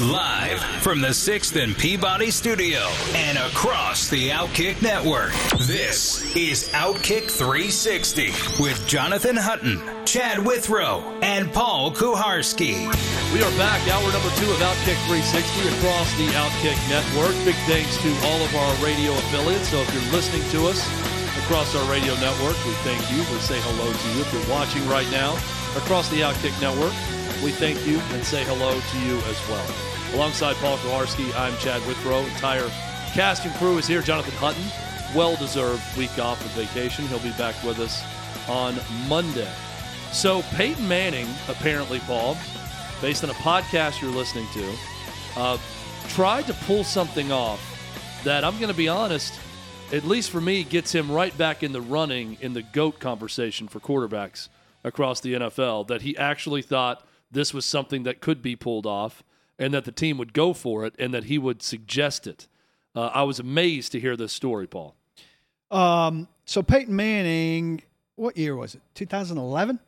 [0.00, 2.80] Live from the 6th and Peabody studio
[3.14, 5.30] and across the Outkick network.
[5.68, 12.90] This is Outkick 360 with Jonathan Hutton, Chad Withrow, and Paul Kuharsky.
[13.32, 17.30] We are back, hour number two of Outkick 360 across the Outkick network.
[17.46, 19.68] Big thanks to all of our radio affiliates.
[19.68, 20.82] So if you're listening to us
[21.46, 23.18] across our radio network, we thank you.
[23.30, 24.26] We say hello to you.
[24.26, 25.38] If you're watching right now
[25.78, 26.92] across the Outkick network,
[27.44, 30.14] we thank you and say hello to you as well.
[30.14, 32.20] Alongside Paul Kuharsky, I'm Chad Withrow.
[32.20, 32.66] Entire
[33.12, 34.00] cast and crew is here.
[34.00, 34.64] Jonathan Hutton,
[35.14, 37.06] well deserved week off of vacation.
[37.06, 38.02] He'll be back with us
[38.48, 38.76] on
[39.08, 39.50] Monday.
[40.10, 42.38] So, Peyton Manning, apparently, Paul,
[43.02, 44.74] based on a podcast you're listening to,
[45.36, 45.58] uh,
[46.08, 47.60] tried to pull something off
[48.24, 49.38] that I'm going to be honest,
[49.92, 53.68] at least for me, gets him right back in the running in the GOAT conversation
[53.68, 54.48] for quarterbacks
[54.82, 55.88] across the NFL.
[55.88, 57.04] That he actually thought
[57.34, 59.22] this was something that could be pulled off
[59.58, 62.48] and that the team would go for it and that he would suggest it.
[62.94, 64.94] Uh, I was amazed to hear this story, Paul.
[65.70, 67.82] Um, so Peyton Manning,
[68.16, 68.82] what year was it?
[68.94, 69.78] 2011.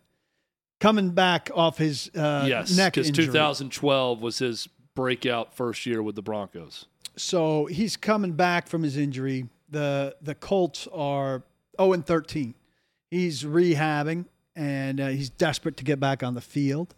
[0.78, 3.26] Coming back off his uh, yes, neck because injury.
[3.26, 6.86] 2012 was his breakout first year with the Broncos.
[7.16, 9.48] So he's coming back from his injury.
[9.70, 11.44] the The Colts are
[11.78, 12.54] 0 and 13.
[13.10, 16.94] He's rehabbing and uh, he's desperate to get back on the field.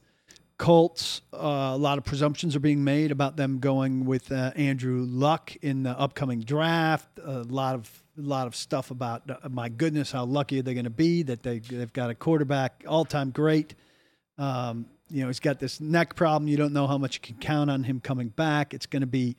[0.58, 5.06] Colts, uh, a lot of presumptions are being made about them going with uh, Andrew
[5.08, 7.08] Luck in the upcoming draft.
[7.24, 10.74] A lot of a lot of stuff about uh, my goodness, how lucky are they
[10.74, 13.76] going to be that they they've got a quarterback all time great.
[14.36, 16.48] Um, you know, he's got this neck problem.
[16.48, 18.74] You don't know how much you can count on him coming back.
[18.74, 19.36] It's going to be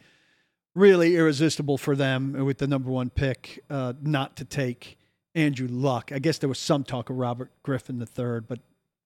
[0.73, 4.97] really irresistible for them with the number one pick uh, not to take
[5.35, 6.11] Andrew Luck.
[6.13, 8.59] I guess there was some talk of Robert Griffin third, but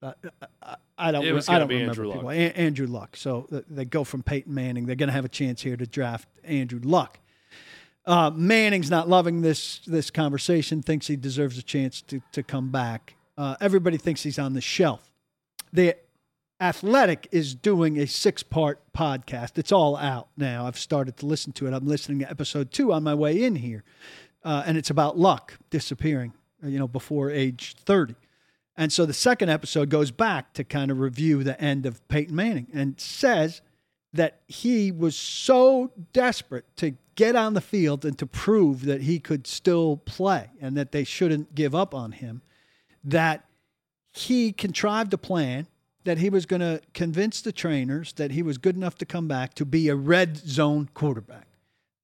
[0.03, 0.13] uh,
[0.61, 1.25] I, I don't.
[1.25, 2.27] It was I don't be remember Andrew people.
[2.27, 2.35] Luck.
[2.35, 3.15] A- Andrew Luck.
[3.15, 4.85] So th- they go from Peyton Manning.
[4.85, 7.19] They're going to have a chance here to draft Andrew Luck.
[8.05, 10.81] Uh, Manning's not loving this this conversation.
[10.81, 13.15] Thinks he deserves a chance to to come back.
[13.37, 15.09] Uh, everybody thinks he's on the shelf.
[15.71, 15.95] The
[16.61, 19.57] Athletic is doing a six part podcast.
[19.57, 20.67] It's all out now.
[20.67, 21.73] I've started to listen to it.
[21.73, 23.83] I'm listening to episode two on my way in here,
[24.43, 26.33] uh, and it's about Luck disappearing.
[26.63, 28.15] uh, You know, before age thirty.
[28.75, 32.35] And so the second episode goes back to kind of review the end of Peyton
[32.35, 33.61] Manning and says
[34.13, 39.19] that he was so desperate to get on the field and to prove that he
[39.19, 42.41] could still play and that they shouldn't give up on him
[43.03, 43.45] that
[44.11, 45.67] he contrived a plan
[46.03, 49.27] that he was going to convince the trainers that he was good enough to come
[49.27, 51.47] back to be a red zone quarterback.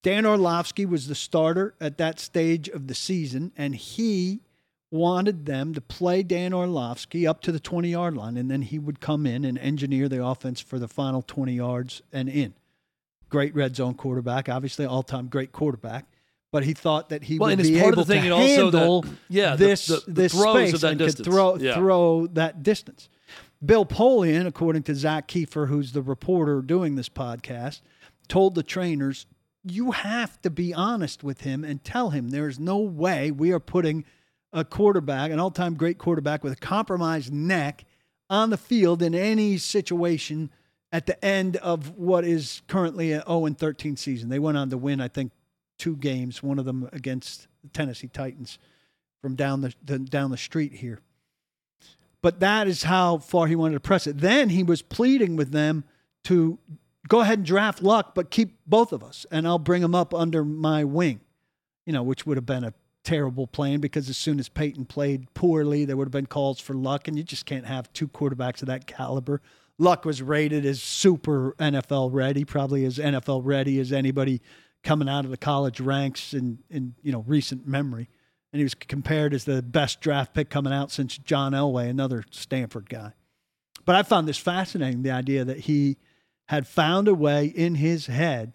[0.01, 4.39] Dan Orlovsky was the starter at that stage of the season, and he
[4.91, 8.79] wanted them to play Dan Orlovsky up to the 20 yard line, and then he
[8.79, 12.53] would come in and engineer the offense for the final 20 yards and in.
[13.29, 16.05] Great red zone quarterback, obviously all time great quarterback,
[16.51, 18.71] but he thought that he Well, would be able of the thing, to and also
[18.71, 21.15] that- handle the- this the- the this space and distance.
[21.27, 21.75] could throw Yeah.
[21.75, 23.07] throw that distance.
[23.63, 27.81] Bill Polian, according to Zak Keefer, who's the reporter doing this podcast,
[28.27, 29.27] told the trainers,
[29.63, 33.51] "You have to be honest with him and tell him there is no way we
[33.51, 34.05] are putting
[34.51, 37.85] a quarterback, an all-time great quarterback with a compromised neck,
[38.29, 40.49] on the field in any situation."
[40.91, 44.77] At the end of what is currently an 0 13 season, they went on to
[44.77, 45.31] win, I think,
[45.77, 46.41] two games.
[46.41, 48.57] One of them against the Tennessee Titans
[49.21, 50.99] from down the, the down the street here.
[52.21, 54.19] But that is how far he wanted to press it.
[54.19, 55.85] Then he was pleading with them
[56.25, 56.59] to
[57.07, 60.13] go ahead and draft Luck, but keep both of us, and I'll bring him up
[60.13, 61.21] under my wing.
[61.85, 62.73] You know, which would have been a
[63.09, 66.73] terrible plan because as soon as Peyton played poorly, there would have been calls for
[66.73, 69.41] Luck, and you just can't have two quarterbacks of that caliber.
[69.77, 74.41] Luck was rated as super NFL ready, probably as NFL ready as anybody
[74.83, 78.09] coming out of the college ranks in, in you know recent memory
[78.51, 82.23] and he was compared as the best draft pick coming out since John Elway, another
[82.31, 83.13] Stanford guy.
[83.85, 85.97] But I found this fascinating the idea that he
[86.47, 88.53] had found a way in his head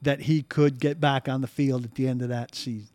[0.00, 2.91] that he could get back on the field at the end of that season.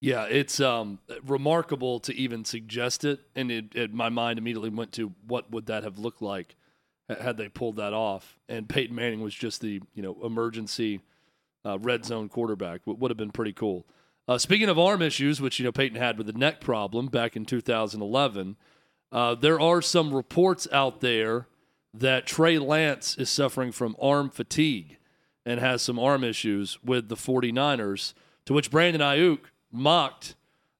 [0.00, 4.92] Yeah, it's um, remarkable to even suggest it, and it, it, my mind immediately went
[4.92, 6.54] to what would that have looked like
[7.08, 8.38] had they pulled that off.
[8.48, 11.00] And Peyton Manning was just the you know emergency
[11.64, 12.82] uh, red zone quarterback.
[12.86, 13.86] Would have been pretty cool.
[14.28, 17.34] Uh, speaking of arm issues, which you know Peyton had with the neck problem back
[17.34, 18.56] in 2011,
[19.10, 21.48] uh, there are some reports out there
[21.94, 24.98] that Trey Lance is suffering from arm fatigue
[25.46, 28.12] and has some arm issues with the 49ers.
[28.44, 29.40] To which Brandon Aiyuk
[29.72, 30.34] mocked.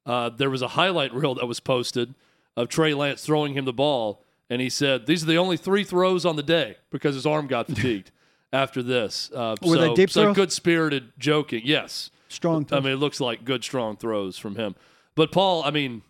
[0.07, 2.15] Uh, there was a highlight reel that was posted
[2.57, 5.85] of Trey Lance throwing him the ball, and he said, "These are the only three
[5.85, 8.11] throws on the day because his arm got fatigued."
[8.53, 10.37] after this, uh, Were so, they deep so throws?
[10.37, 11.63] good spirited joking.
[11.65, 12.69] Yes, Strong.
[12.73, 14.75] I mean, it looks like good, strong throws from him.
[15.15, 16.03] But Paul, I mean,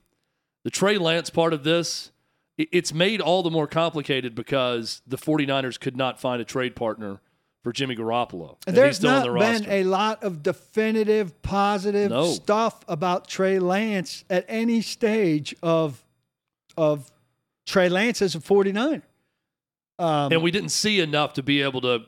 [0.64, 2.10] the Trey Lance part of this,
[2.56, 7.20] it's made all the more complicated because the 49ers could not find a trade partner
[7.62, 8.56] for Jimmy Garoppolo.
[8.66, 9.70] And There's not the been roster.
[9.70, 12.24] a lot of definitive, positive No.
[12.32, 16.04] stuff about Trey Lance at any stage of
[16.76, 17.10] of
[17.66, 19.02] Trey Lance as a 49er.
[20.00, 22.02] Um, and we didn't see enough to be able to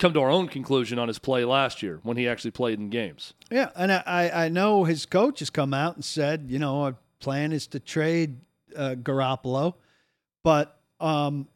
[0.00, 2.90] come to our own conclusion on his play last year when he actually played in
[2.90, 3.34] games.
[3.52, 6.82] Yeah, and I, I I know his coach has come out and said, you know,
[6.82, 8.40] our plan is to trade
[8.76, 9.74] uh, Garoppolo,
[10.42, 11.46] but um,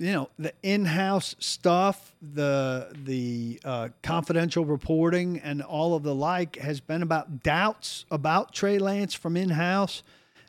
[0.00, 6.56] you know, the in-house stuff, the the uh, confidential reporting, and all of the like
[6.56, 10.02] has been about doubts about Trey Lance from in-house.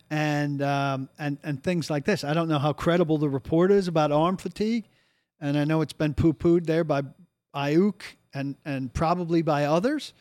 [0.10, 2.26] And um, and and things like this.
[2.26, 4.84] I don't know how credible the report is about arm fatigue,
[5.40, 7.04] and I know it's been poo-pooed there by
[7.56, 8.02] Aiyuk
[8.34, 10.14] and and probably by others.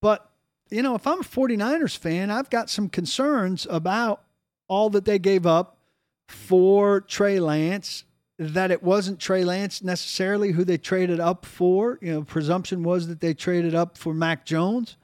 [0.00, 0.28] But,
[0.70, 4.24] you know, if I'm a 49ers fan, I've got some concerns about
[4.68, 5.78] all that they gave up
[6.26, 8.04] for Trey Lance,
[8.38, 11.98] that it wasn't Trey Lance necessarily who they traded up for.
[12.00, 14.96] You know, presumption was that they traded up for Mac Jones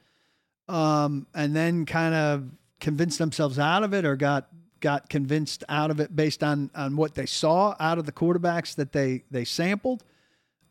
[0.69, 2.49] um, and then kind of
[2.81, 4.49] convinced themselves out of it or got
[4.81, 8.75] got convinced out of it based on on what they saw out of the quarterbacks
[8.77, 10.05] that they they sampled.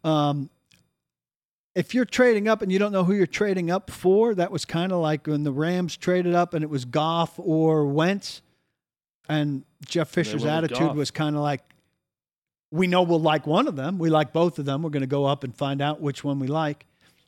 [0.03, 0.49] Um,
[1.75, 4.63] if you're trading up and you don't know who you're trading up for, that was
[4.63, 8.41] kind of like when the Rams traded up and it was Goff or Wentz.
[9.27, 10.95] And Jeff Fisher's attitude Goff.
[10.95, 11.61] was kind of like,
[12.73, 13.99] we know we'll like one of them.
[13.99, 14.81] We like both of them.
[14.81, 16.85] We're going to go up and find out which one we like.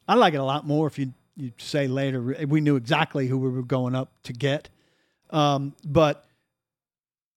[0.08, 3.38] I like it a lot more if you, you say later, we knew exactly who
[3.38, 4.70] we were going up to get.
[5.30, 6.26] Um, but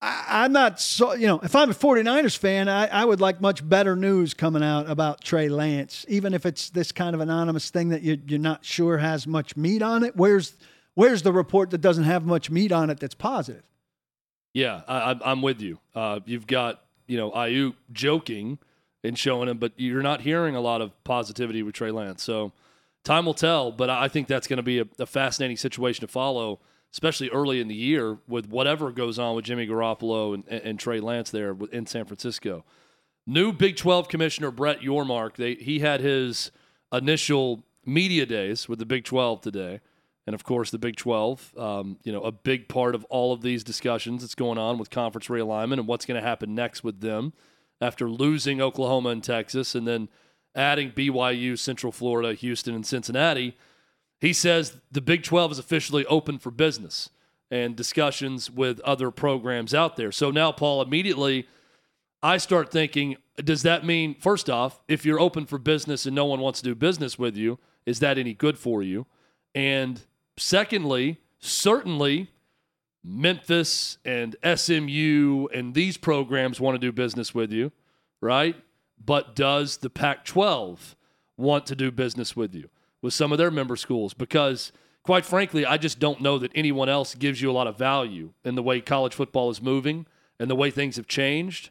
[0.01, 3.43] I, I'm not so, you know, if I'm a 49ers fan, I, I would like
[3.43, 7.69] much better news coming out about Trey Lance, even if it's this kind of anonymous
[7.69, 10.17] thing that you, you're not sure has much meat on it.
[10.17, 10.55] Where's,
[10.95, 13.65] where's the report that doesn't have much meat on it that's positive?
[14.55, 15.79] Yeah, I, I'm- I'm with you.
[15.95, 18.59] Uh, you've got you know Aiyuk joking
[19.03, 22.23] and showing him, but you're not hearing a lot of positivity with Trey Lance.
[22.23, 22.53] So
[23.05, 23.73] time will tell.
[23.73, 26.61] But I think that's going to be a, a fascinating situation to follow,
[26.93, 30.79] especially early in the year with whatever goes on with Jimmy Garoppolo and, and, and
[30.79, 32.65] Trey Lance there in San Francisco.
[33.27, 36.51] New Big 12 commissioner Brett Yormark, they, he had his
[36.93, 39.81] initial media days with the Big 12 today.
[40.29, 43.41] And of course, the Big 12, um, you know, a big part of all of
[43.41, 47.01] these discussions that's going on with conference realignment and what's going to happen next with
[47.01, 47.33] them
[47.81, 50.11] after losing Oklahoma and Texas and then
[50.55, 53.57] adding BYU, Central Florida, Houston, and Cincinnati.
[54.21, 57.09] He says the Big 12 is officially open for business
[57.51, 60.13] and discussions with other programs out there.
[60.13, 61.49] So now, Paul, immediately
[62.23, 66.27] I start thinking, does that mean, first off, if you're open for business and no
[66.27, 69.07] one wants to do business with you, is that any good for you?
[69.55, 70.05] And
[70.39, 72.31] secondly, certainly
[73.05, 77.73] Memphis and SMU and these programs want to do business with you,
[78.21, 78.57] right?
[79.03, 80.97] But does the Pac 12
[81.37, 82.69] want to do business with you
[83.01, 84.13] with some of their member schools?
[84.13, 87.79] Because, quite frankly, I just don't know that anyone else gives you a lot of
[87.79, 90.07] value in the way college football is moving
[90.39, 91.71] and the way things have changed,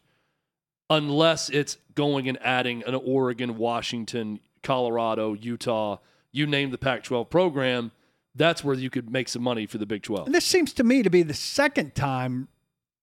[0.89, 5.97] unless it's going and adding an Oregon, Washington, Colorado, Utah,
[6.31, 7.91] you name the Pac 12 program.
[8.37, 10.27] That's where you could make some money for the Big 12.
[10.27, 12.47] And this seems to me to be the second time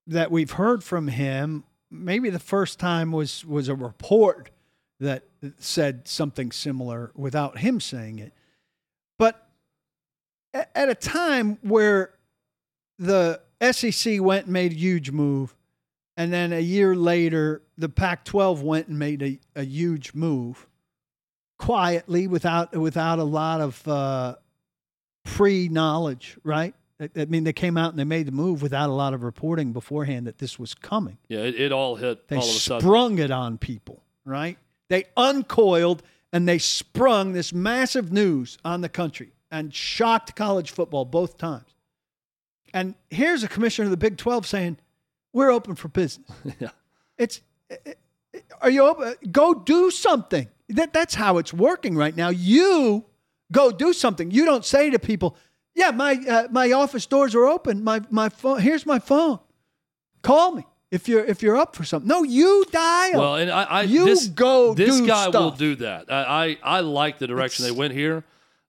[0.07, 1.65] that we've heard from him.
[1.91, 4.51] Maybe the first time was was a report
[5.01, 5.25] that
[5.59, 8.33] said something similar without him saying it.
[9.19, 9.49] But
[10.53, 12.15] at a time where
[12.99, 15.55] the SEC went and made a huge move,
[16.17, 20.69] and then a year later, the Pac 12 went and made a, a huge move
[21.59, 24.37] quietly without without a lot of uh,
[25.25, 26.75] pre knowledge, right?
[27.01, 29.73] I mean, they came out and they made the move without a lot of reporting
[29.73, 31.19] beforehand that this was coming.
[31.29, 32.81] Yeah, it, it all hit They all of a sudden.
[32.87, 34.57] sprung it on people, right?
[34.89, 36.03] They uncoiled
[36.33, 41.75] and they sprung this massive news on the country and shocked college football both times.
[42.73, 44.79] And here's a commissioner of the Big 12 saying,
[45.33, 46.29] "We're open for business."
[46.61, 46.71] Yeah.
[47.19, 47.41] It's
[47.71, 47.99] it,
[48.33, 49.15] it- are you open?
[49.31, 50.49] Go do something.
[50.71, 52.31] That that's how it's working right now.
[52.31, 53.05] You
[53.53, 54.31] go do something.
[54.31, 55.37] You don't say to people,
[55.75, 57.83] "Yeah, my uh, my office doors are open.
[57.85, 58.61] My my phone.
[58.61, 59.39] Here's my phone.
[60.23, 63.21] Call me if you're if you're up for something." No, you dial.
[63.21, 66.11] Well, and I, I You this, go This do guy will do that.
[66.11, 68.25] I, I, I like the direction It's- they went here.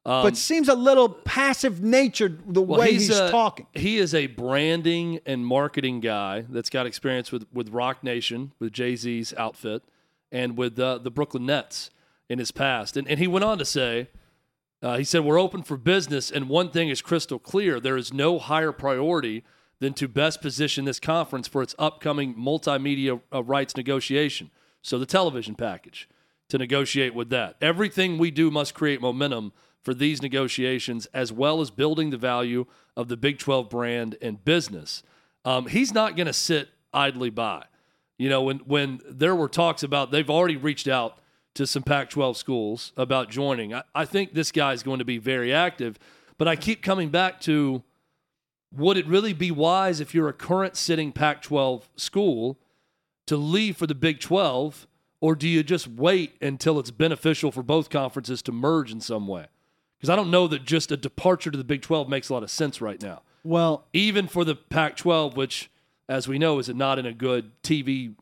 [0.08, 3.65] Um, but seems a little passive natured the well, way he's, a- talking.
[3.74, 8.72] He is a branding and marketing guy that's got experience with with Roc Nation, with
[8.72, 9.82] Jay Z's outfit,
[10.32, 11.89] and with uh, the Brooklyn Nets
[12.29, 12.96] in his past.
[12.98, 14.10] And and he went on to say.
[14.86, 17.80] Uh, he said, We're open for business, and one thing is crystal clear.
[17.80, 19.44] There is no higher priority
[19.80, 24.51] than to best position this conference for its upcoming multimedia uh, rights negotiation.
[24.84, 26.08] So, the television package
[26.50, 27.56] to negotiate with that.
[27.62, 32.68] Everything we do must create momentum for these negotiations, as well as building the value
[32.96, 35.01] of the Big 12 brand and business.
[35.44, 37.65] Um, he's not going to sit idly by.
[38.20, 41.18] You know, when when there were talks about they've already reached out
[41.55, 45.05] to some Pac 12 schools about joining, I, I think this guy is going to
[45.05, 45.97] be very active.
[46.38, 47.83] But I keep coming back to
[48.71, 52.59] would it really be wise if you're a current sitting Pac 12 school
[53.25, 54.85] to leave for the Big 12,
[55.21, 59.27] or do you just wait until it's beneficial for both conferences to merge in some
[59.27, 59.47] way?
[59.97, 62.43] Because I don't know that just a departure to the Big 12 makes a lot
[62.43, 65.71] of sense right now Well, even for the Pac 12, which,
[66.09, 68.13] as we know, is not in a good TV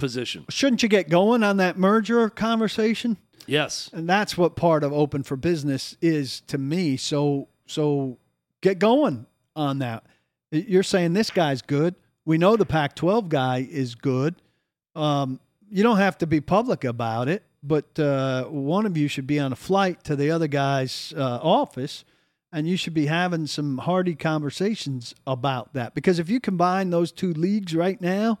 [0.00, 0.44] position.
[0.48, 3.16] shouldn't you get going on that merger conversation?
[3.46, 3.90] Yes.
[3.92, 8.18] and that's what part of open for business is to me so so
[8.60, 9.26] get going
[9.56, 10.04] on that
[10.52, 14.36] you're saying this guy's good we know the pac 12 guy is good
[14.94, 19.26] um, you don't have to be public about it but uh, one of you should
[19.26, 22.04] be on a flight to the other guy's uh, office
[22.52, 27.10] and you should be having some hearty conversations about that because if you combine those
[27.10, 28.38] two leagues right now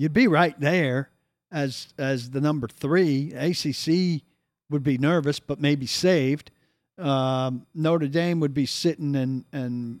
[0.00, 1.10] you'd be right there
[1.52, 3.32] as as the number three.
[3.34, 4.22] ACC
[4.70, 6.50] would be nervous, but maybe saved.
[6.96, 10.00] Um, Notre Dame would be sitting and and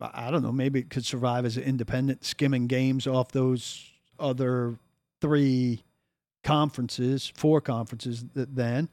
[0.00, 3.84] I don't know, maybe it could survive as an independent, skimming games off those
[4.18, 4.78] other
[5.20, 5.82] three
[6.44, 8.88] conferences, four conferences then,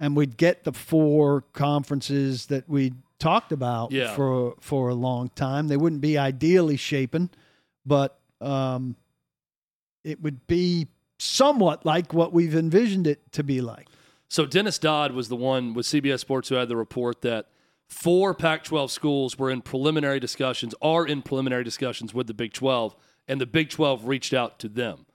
[0.00, 4.14] and we'd get the four conferences that we talked about Yeah.
[4.14, 5.68] for for a long time.
[5.68, 7.30] They wouldn't be ideally shapen,
[7.86, 8.96] but um,
[10.08, 10.88] it would be
[11.18, 13.88] somewhat like what we've envisioned it to be like.
[14.28, 17.48] So Dennis Dodd was the one with CBS Sports who had the report that
[17.88, 22.52] four Pac 12 schools were in preliminary discussions, are in preliminary discussions with the Big
[22.52, 22.94] 12,
[23.26, 25.06] and the Big 12 reached out to them.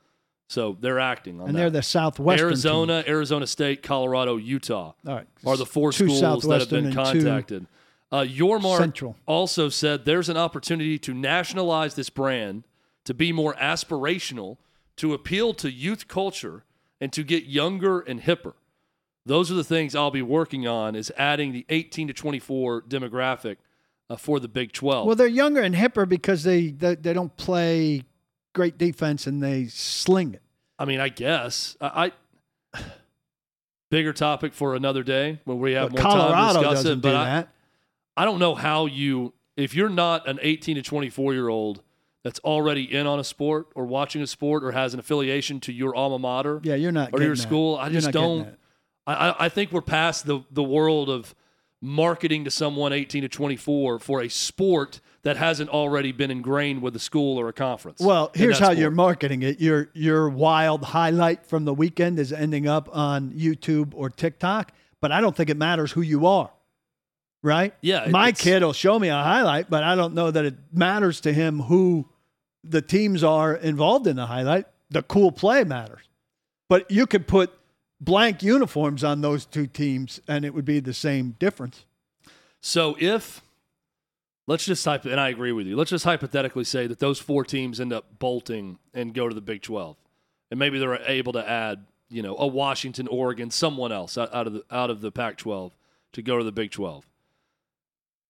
[0.47, 1.45] So they're acting on that.
[1.45, 1.59] And that.
[1.59, 5.09] they're the Southwestern Arizona, Arizona State, Colorado, Utah team.
[5.11, 7.65] All right, are the four Two schools that have been contacted.
[8.11, 9.15] Uh, Yormark Central.
[9.25, 12.63] also said there's an opportunity to nationalize this brand
[13.05, 14.57] to be more aspirational,
[14.97, 16.63] to appeal to youth culture,
[17.01, 18.53] and to get younger and hipper.
[19.25, 23.57] Those are the things I'll be working on is adding the 18 to 24 demographic
[24.09, 25.07] uh, for the Big 12.
[25.07, 28.03] Well, they're younger and hipper because they, they they don't play
[28.53, 30.41] great defense and they sling it.
[30.77, 32.11] I mean, I guess I,
[32.73, 32.81] I
[33.89, 37.01] bigger topic for another day when we have But more time to discuss it.
[37.01, 37.49] But do I, that.
[38.15, 41.81] I don't know how you, if you're not an 18 to 24 year old
[42.23, 45.73] that's already in on a sport or watching a sport or has an affiliation to
[45.73, 47.09] your alma mater Yeah, you're not.
[47.13, 47.41] or your that.
[47.41, 48.57] school, I You're just don't.
[49.05, 51.35] I, I- I think we're past the, the world of
[51.81, 56.95] marketing to someone 18 to 24 for a sport that hasn't already been ingrained with
[56.95, 57.99] a school or a conference.
[57.99, 58.77] Well, here's how sport.
[58.77, 59.59] you're marketing it.
[59.59, 65.11] Your your wild highlight from the weekend is ending up on YouTube or TikTok, but
[65.11, 66.51] I don't think it matters who you are.
[67.41, 67.73] Right?
[67.81, 71.19] Yeah, My kid will show me a highlight, but I don't know that it matters
[71.21, 72.07] to him who
[72.63, 74.65] the teams are involved in the highlight.
[74.89, 76.03] The cool play matters.
[76.69, 77.53] But you could put
[77.99, 81.85] blank uniforms on those two teams and it would be the same difference.
[82.61, 83.41] So if
[84.47, 85.75] let's just type and I agree with you.
[85.75, 89.41] Let's just hypothetically say that those four teams end up bolting and go to the
[89.41, 89.97] Big 12.
[90.51, 94.47] And maybe they're able to add, you know, a Washington, Oregon, someone else out out
[94.47, 95.71] of the out of the Pac-12
[96.13, 97.05] to go to the Big 12.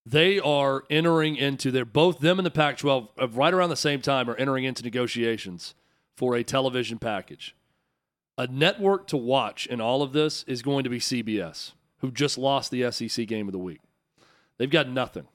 [0.06, 4.02] They are entering into they're both them and the Pac-12 uh, right around the same
[4.02, 5.76] time are entering into negotiations
[6.16, 7.56] for a television package.
[8.38, 12.38] A network to watch in all of this is going to be CBS, who just
[12.38, 13.80] lost the SEC game of the week.
[14.58, 15.28] They've got nothing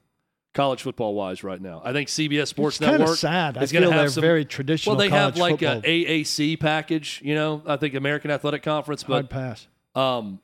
[0.54, 1.80] college football wise right now.
[1.84, 3.62] I think CBS Sports It's Network sad.
[3.62, 5.80] Is going to have some very traditional Well, they have like a.
[5.82, 7.62] AAC package, you know.
[7.64, 9.68] I think American Athletic Conference, Hard but pass.
[9.94, 10.40] um,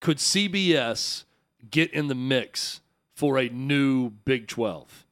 [0.00, 1.24] could CBS
[1.68, 2.80] get in the mix
[3.14, 5.06] for a new Big 12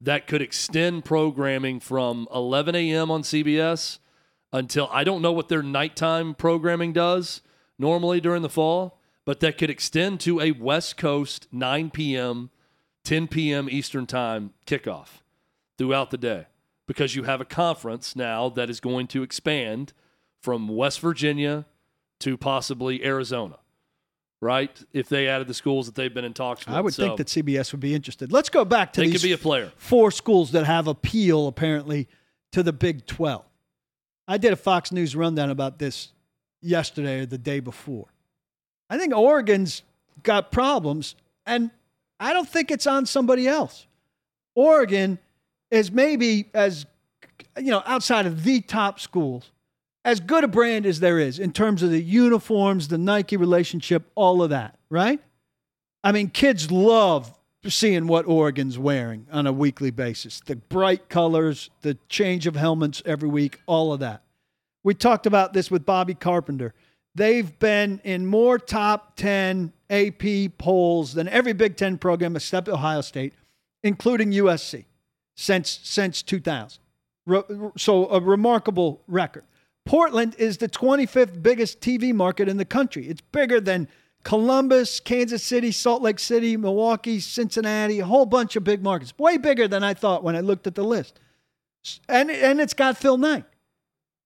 [0.00, 3.10] that could extend programming from 11 a.m.
[3.10, 3.98] on CBS
[4.52, 7.42] until I don't know what their nighttime programming does
[7.78, 12.50] normally during the fall, but that could extend to a West Coast 9 p.m.,
[13.04, 13.68] 10 p.m.
[13.70, 15.22] Eastern Time kickoff
[15.78, 16.46] throughout the day
[16.86, 19.92] because you have a conference now that is going to expand
[20.42, 21.66] from West Virginia
[22.18, 23.58] to possibly Arizona,
[24.40, 24.70] right?
[24.92, 26.74] If they added the schools that they've been in talks with.
[26.74, 28.32] I would So think that CBS would be interested.
[28.32, 29.72] Let's go back to they these could be a player.
[29.76, 32.08] four schools that have appeal apparently
[32.52, 33.44] to the Big 12.
[34.26, 36.12] I did a Fox News rundown about this
[36.62, 38.06] yesterday or the day before.
[38.88, 39.82] I think Oregon's
[40.22, 41.14] got problems,
[41.46, 41.70] and
[42.18, 43.86] I don't think it's on somebody else.
[44.54, 45.18] Oregon
[45.70, 46.86] is maybe as,
[47.56, 49.50] you know, outside of the top schools,
[50.04, 54.10] as good a brand as there is in terms of the uniforms, the Nike relationship,
[54.14, 55.20] all of that, right?
[56.02, 57.36] I mean, kids love
[57.68, 60.40] seeing what Oregon's wearing on a weekly basis.
[60.40, 64.22] The bright colors, the change of helmets every week, all of that.
[64.82, 66.72] We talked about this with Bobby Carpenter.
[67.14, 73.02] They've been in more top 10 AP polls than every Big 10 program except Ohio
[73.02, 73.34] State,
[73.82, 74.86] including USC,
[75.36, 76.78] since since 2000.
[77.26, 77.42] Re-
[77.76, 79.44] So a remarkable record.
[79.90, 83.08] Portland is the 25th biggest TV market in the country.
[83.08, 83.88] It's bigger than
[84.22, 89.12] Columbus, Kansas City, Salt Lake City, Milwaukee, Cincinnati, a whole bunch of big markets.
[89.18, 91.18] Way bigger than I thought when I looked at the list.
[92.08, 93.42] And and it's got Phil Knight.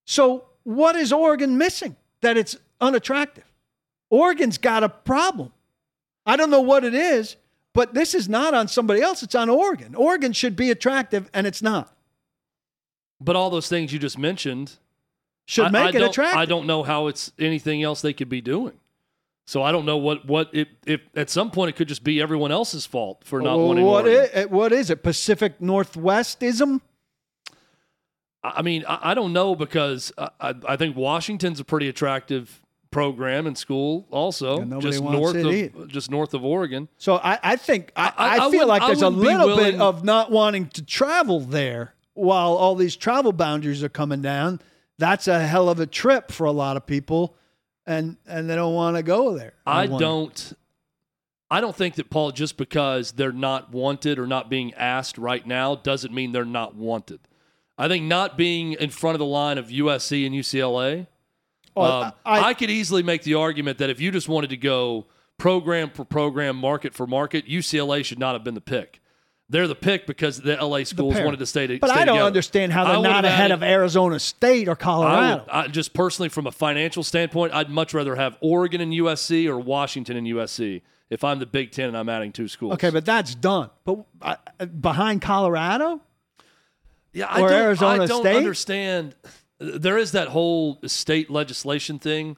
[0.04, 3.50] So what is Oregon missing that it's unattractive?
[4.10, 5.50] Oregon's got a problem.
[6.26, 7.36] I don't know what it is,
[7.72, 9.22] but this is not on somebody else.
[9.22, 9.94] It's on Oregon.
[9.94, 11.96] Oregon should be attractive, and it's not.
[13.18, 14.76] But all those things you just mentioned
[15.46, 16.38] Should I- make I it attractive.
[16.38, 18.74] I don't know how it's anything else they could be doing.
[19.46, 22.20] So I don't know what what if, if at some point it could just be
[22.20, 24.30] everyone else's fault for not Well, wanting what Oregon.
[24.34, 25.02] i- what is it?
[25.02, 26.80] Pacific Northwestism?
[28.42, 32.60] I mean, I, I don't know because I, I, I think Washington's a pretty attractive
[32.90, 35.86] program and school also, just north of either.
[35.86, 36.88] just north of Oregon.
[36.96, 40.82] So I, I think I, feel like there's a little bit of not wanting to
[40.84, 44.60] travel there while all these travel boundaries are coming down.
[44.98, 47.36] That's a hell of a trip for a lot of people,
[47.86, 49.54] and and they don't want to go there.
[49.66, 50.52] I don't.
[51.50, 55.46] I don't think that Paul just because they're not wanted or not being asked right
[55.46, 57.20] now doesn't mean they're not wanted.
[57.76, 61.06] I think not being in front of the line of USC and UCLA.
[61.76, 64.56] Oh, um, I- I, could easily make the argument that if you just wanted to
[64.56, 65.06] go
[65.38, 69.00] program for program, market for market, UCLA should not have been the pick.
[69.50, 71.26] They're the pick because the LA schools parent.
[71.26, 72.26] wanted to stay to But stay I don't together.
[72.28, 75.42] understand how they're not ahead added- of Arizona State or I Colorado.
[75.44, 79.46] would, I, just personally, from a financial standpoint, I'd much rather have Oregon and USC
[79.46, 80.80] or Washington and USC
[81.10, 82.72] if I'm the Big Ten and I'm adding two schools.
[82.74, 83.68] okay, but that's done.
[83.84, 86.00] But uh, behind Colorado,
[87.12, 88.36] yeah, I or don't, Arizona I don't State?
[88.36, 89.14] understand.
[89.58, 92.36] There is that whole state legislation thing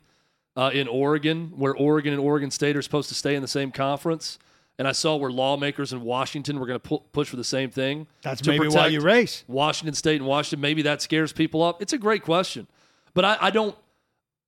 [0.56, 3.70] uh, in Oregon where Oregon and Oregon State are supposed to stay in the same
[3.70, 4.38] conference.
[4.78, 7.70] And I saw where lawmakers in Washington were going to pu- push for the same
[7.70, 8.06] thing.
[8.22, 9.42] that's maybe why you race.
[9.48, 10.60] Washington State and Washington.
[10.60, 11.80] Maybe that scares people up.
[11.80, 12.66] It's a great question,
[13.14, 13.74] but I, I don't.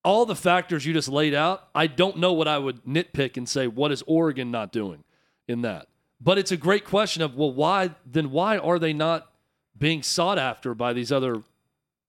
[0.05, 3.49] All the factors you just laid out, I don't know what I would nitpick and
[3.49, 5.03] say what is Oregon not doing
[5.49, 5.88] in that.
[6.21, 8.31] But it's a great question of well, why then?
[8.31, 9.31] Why are they not
[9.79, 11.43] being sought after by these other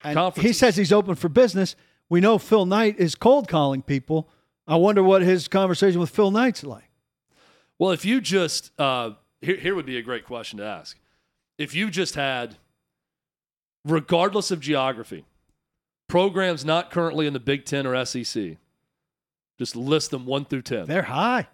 [0.04, 0.44] And conferences?
[0.50, 1.76] he says he's open for business.
[2.10, 4.28] We know Phil Knight is cold calling people.
[4.68, 6.89] I wonder what his conversation with Phil Knight's like.
[7.80, 9.12] Well, if you just uh,
[9.42, 10.98] here, here would be a great question to ask.
[11.58, 12.58] If you just had,
[13.86, 15.26] regardless of geography,
[16.08, 18.58] programs not currently in the Big Ten or SEC,
[19.58, 20.86] just list them one through ten.
[20.86, 21.48] They're high,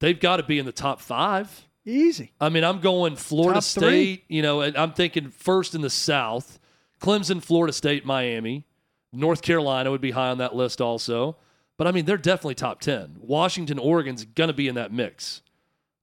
[0.00, 1.66] They've got to be in the top five.
[1.84, 2.32] easy.
[2.40, 4.14] I mean, I'm going Florida Top three.
[4.14, 4.24] State.
[4.28, 6.58] You know, and I'm thinking first in the South,
[7.00, 8.64] Clemson, Florida State, Miami,
[9.12, 11.36] North Carolina would be high on that list also.
[11.78, 13.16] But I mean, they're definitely top ten.
[13.20, 15.42] Washington, Oregon's going to be in that mix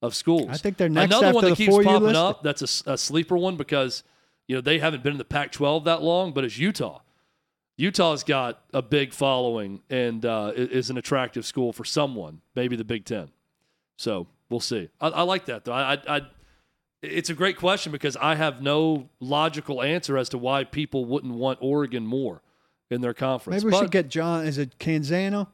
[0.01, 0.47] of schools.
[0.49, 2.43] I think they're next Another one that keeps popping up.
[2.43, 4.03] That's a sleeper one because
[4.47, 7.01] you know they haven't been in the Pac-12 that long, but it's Utah.
[7.77, 12.83] Utah's got a big following and uh, is an attractive school for someone, maybe the
[12.83, 13.29] Big Ten.
[13.97, 14.89] So we'll see.
[14.99, 15.71] I, I like that though.
[15.71, 16.21] I, I, I,
[17.01, 21.33] it's a great question because I have no logical answer as to why people wouldn't
[21.33, 22.41] want Oregon more
[22.89, 23.63] in their conference.
[23.63, 24.45] Maybe we But should get John.
[24.45, 25.47] Is it Canzano,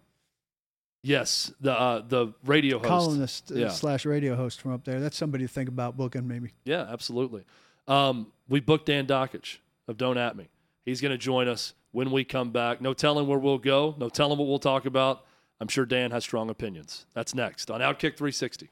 [1.05, 2.89] yes, the uh, the radio host.
[2.89, 3.69] columnist uh, Yeah.
[3.69, 4.99] slash radio host from up there?
[4.99, 6.27] That's somebody to think about booking.
[6.27, 6.51] Maybe.
[6.65, 7.43] Yeah, absolutely.
[7.87, 10.49] Um, we booked Dan Dakich of Don't At Me.
[10.83, 12.81] He's going to join us when we come back.
[12.81, 13.95] No telling where we'll go.
[13.97, 15.23] No telling what we'll talk about.
[15.61, 17.05] I'm sure Dan has strong opinions.
[17.13, 18.69] That's next on Outkick 360.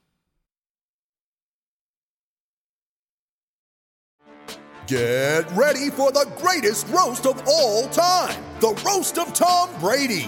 [4.88, 10.28] Get ready for the greatest roast of all time the Roast of Tom Brady,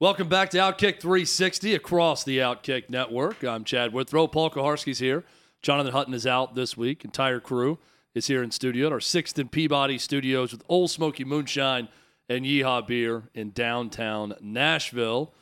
[0.00, 3.42] Welcome back to Outkick 360 across the Outkick Network.
[3.42, 4.28] I'm Chad Withrow.
[4.28, 5.24] Paul Kuharsky's here.
[5.60, 7.04] Jonathan Hutton is out this week.
[7.04, 7.80] Entire crew
[8.14, 11.88] is here in studio at our Sixth and Peabody studios with Ole Smoky Moonshine
[12.28, 15.34] and Yeehaw Beer in downtown Nashville.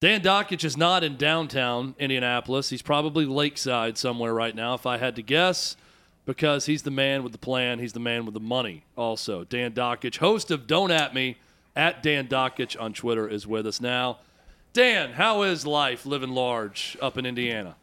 [0.00, 2.70] Dan Dakich is not in downtown Indianapolis.
[2.70, 5.76] He's probably lakeside somewhere right now, if I had to guess,
[6.24, 7.80] because he's the man with the plan.
[7.80, 9.42] He's the man with the money, also.
[9.42, 11.36] Dan Dakich, host of Don't At Me
[11.78, 14.18] at Dan Dakich on Twitter is with us now.
[14.72, 17.76] Dan, how is life living large up in Indiana?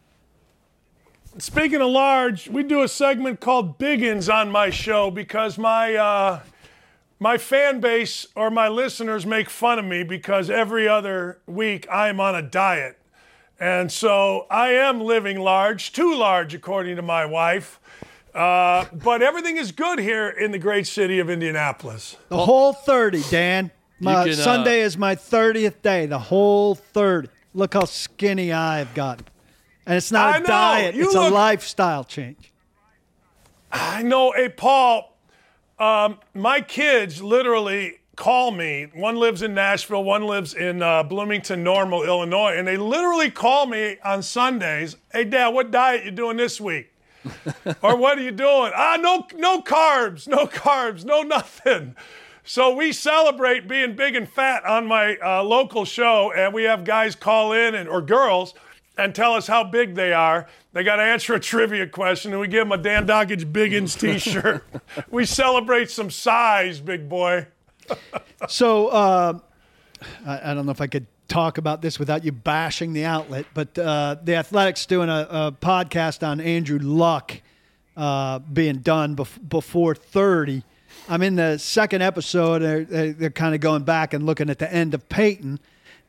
[1.38, 6.40] Speaking of large, we do a segment called Biggins on my show because my uh,
[7.18, 12.20] my fan base or my listeners make fun of me because every other week I'm
[12.20, 12.98] on a diet.
[13.58, 17.80] And so I am living large, too large, according to my wife.
[18.34, 22.16] Uh, but everything is good here in the great city of Indianapolis.
[22.28, 23.70] The whole 30, Dan.
[24.00, 26.06] My can, uh, Sunday is my 30th day.
[26.06, 27.28] The whole 30.
[27.54, 29.26] Look how skinny I've gotten.
[29.86, 30.46] And it's not I a know.
[30.46, 32.52] diet, it's look- a lifestyle change.
[33.72, 35.16] I know, hey, Paul,
[35.78, 38.88] um, my kids literally call me.
[38.94, 43.66] One lives in Nashville, one lives in uh, Bloomington Normal, Illinois, and they literally call
[43.66, 44.96] me on Sundays.
[45.12, 46.92] Hey, Dad, what diet you doing this week?
[47.82, 48.72] or what are you doing?
[48.74, 51.94] Ah, no, no carbs, no carbs, no nothing.
[52.48, 56.84] So we celebrate being big and fat on my uh, local show, and we have
[56.84, 58.54] guys call in and or girls
[58.96, 60.46] and tell us how big they are.
[60.72, 63.98] They got to answer a trivia question, and we give them a Dan Dakich Biggins
[64.00, 64.64] T-shirt.
[65.10, 67.46] we celebrate some size, big boy.
[68.48, 69.38] So uh,
[70.26, 73.46] I, I don't know if I could talk about this without you bashing the outlet,
[73.54, 77.40] but uh, the Athletics doing a, a podcast on Andrew Luck
[77.96, 80.62] uh, being done bef- before 30.
[81.08, 82.62] I'm in the second episode.
[82.62, 85.60] They're, they're, kind of going back and looking at the end of Peyton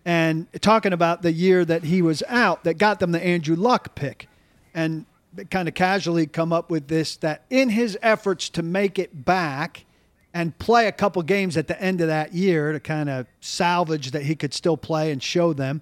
[0.05, 3.93] and talking about the year that he was out that got them the Andrew Luck
[3.93, 4.27] pick.
[4.73, 5.05] And
[5.51, 9.85] kind of casually come up with this that in his efforts to make it back
[10.33, 14.11] and play a couple games at the end of that year to kind of salvage
[14.11, 15.81] that he could still play and show them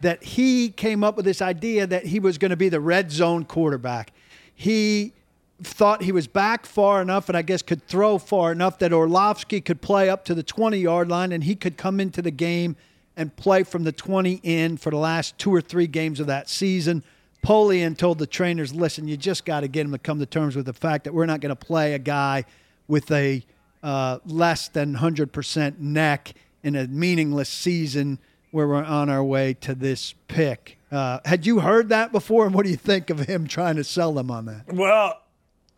[0.00, 3.12] that he came up with this idea that he was going to be the red
[3.12, 4.12] zone quarterback.
[4.54, 5.12] He
[5.62, 9.60] thought he was back far enough and I guess could throw far enough that Orlovsky
[9.60, 12.76] could play up to the 20 yard line and he could come into the game
[13.16, 16.48] and play from the 20 in for the last two or three games of that
[16.48, 17.02] season.
[17.44, 20.56] Polian told the trainers, listen, you just got to get him to come to terms
[20.56, 22.44] with the fact that we're not going to play a guy
[22.88, 23.42] with a
[23.82, 28.18] uh, less than 100% neck in a meaningless season
[28.50, 30.76] where we're on our way to this pick.
[30.90, 32.46] Uh, had you heard that before?
[32.46, 34.72] And what do you think of him trying to sell them on that?
[34.72, 35.20] Well,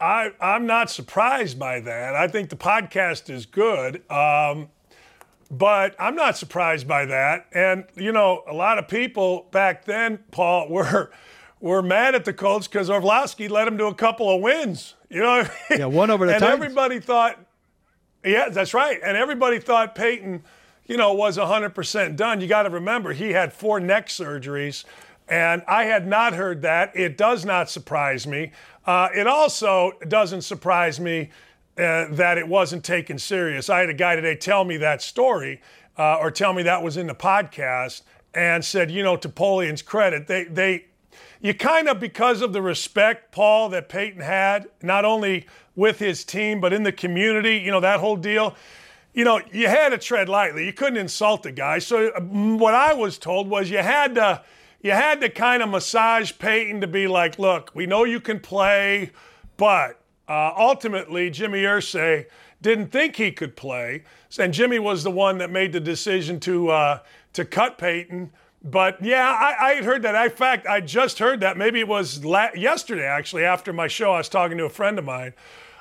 [0.03, 2.17] I, I'm not surprised by that.
[2.17, 4.03] I think the podcast is good.
[4.11, 4.69] Um,
[5.49, 7.47] but I'm not surprised by that.
[7.53, 11.12] And, you know, a lot of people back then, Paul, were
[11.61, 14.95] were mad at the Colts because Orlovsky led them to a couple of wins.
[15.09, 15.79] You know I mean?
[15.79, 16.43] Yeah, one over the time.
[16.43, 17.38] And everybody thought,
[18.25, 18.99] yeah, that's right.
[19.05, 20.43] And everybody thought Peyton,
[20.87, 22.41] you know, was 100% done.
[22.41, 24.85] You got to remember, he had four neck surgeries.
[25.29, 26.97] And I had not heard that.
[26.97, 28.51] It does not surprise me.
[28.85, 31.31] Uh, it also doesn't surprise me
[31.79, 33.71] uh, that it wasn't taken serious.
[33.71, 35.61] I had a guy today tell me that story,
[35.97, 38.03] uh, or tell me that was in the podcast,
[38.35, 40.87] and said, you know, to Polian's credit, they they
[41.40, 46.25] you kind of because of the respect, Paul, that Peyton had, not only with his
[46.25, 48.55] team but in the community, you know, that whole deal.
[49.14, 50.64] You know, you had to tread lightly.
[50.64, 51.81] You couldn't insult the guy.
[51.81, 54.42] So uh, what I was told was you had to
[54.83, 58.40] you had to kind of massage Peyton to be like, look, we know you can
[58.40, 59.12] play,
[59.57, 62.27] but uh, ultimately, Jimmy Irsay
[62.61, 64.05] didn't think he could play,
[64.38, 66.99] and Jimmy was the one that made the decision to uh,
[67.33, 68.33] to cut Peyton.
[68.64, 70.14] But yeah, I, I had heard that.
[70.14, 71.57] In fact, I just heard that.
[71.57, 74.12] Maybe it was la- yesterday, actually, after my show.
[74.12, 75.35] I was talking to a friend of mine.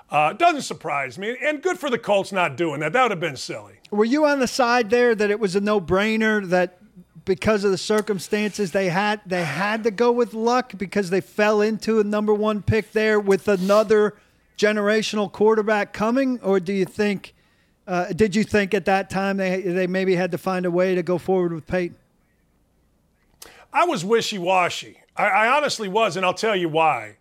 [0.10, 2.92] Uh, doesn't surprise me, and good for the Colts not doing that.
[2.92, 3.76] That would have been silly.
[3.92, 6.81] Were you on the side there that it was a no-brainer that
[7.26, 11.62] because of the circumstances they had they had to go with luck because they fell
[11.62, 14.16] into a number one pick there with another
[14.58, 17.34] generational quarterback coming, or do you think
[17.88, 20.96] Uh, did you think at that time they they maybe had to find a way
[20.96, 21.96] to go forward with Peyton?
[23.74, 24.98] I was wishy washy.
[25.16, 27.18] I, I honestly was, and I'll tell you why.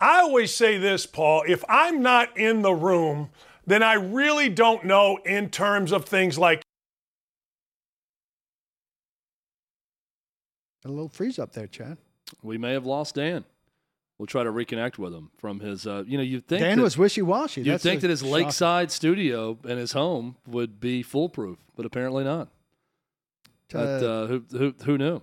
[0.00, 3.30] I always say this, Paul if I'm not in the room,
[3.66, 6.62] then I really don't know in terms of things like.
[10.86, 11.98] A little freeze up there, Chad.
[12.42, 13.44] We may have lost Dan.
[14.18, 15.84] We'll try to reconnect with him from his.
[15.86, 17.62] Uh, you know, you think Dan that, was wishy washy.
[17.62, 22.48] You think that his lakeside studio and his home would be foolproof, but apparently not.
[23.74, 25.20] Uh, but, uh, who, who who knew?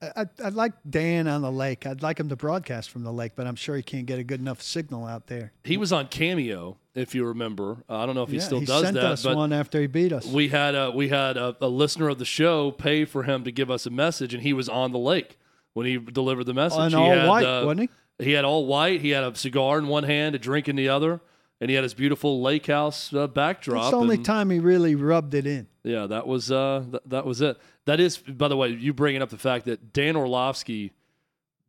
[0.00, 1.84] I, I'd like Dan on the lake.
[1.86, 4.24] I'd like him to broadcast from the lake, but I'm sure he can't get a
[4.24, 5.52] good enough signal out there.
[5.64, 7.78] He was on Cameo, if you remember.
[7.88, 9.04] Uh, I don't know if he yeah, still he does sent that.
[9.04, 10.24] us but one after he beat us.
[10.26, 13.50] we had a we had a, a listener of the show pay for him to
[13.50, 15.36] give us a message, and he was on the lake
[15.72, 16.78] when he delivered the message.
[16.78, 18.24] And he all had, white, uh, wasn't he?
[18.24, 19.00] He had all white.
[19.00, 21.20] He had a cigar in one hand, a drink in the other,
[21.60, 23.82] and he had his beautiful lake house uh, backdrop.
[23.82, 25.66] That's the only and- time he really rubbed it in.
[25.82, 27.58] Yeah, that was uh, th- that was it.
[27.86, 30.92] That is, by the way, you bringing up the fact that Dan Orlovsky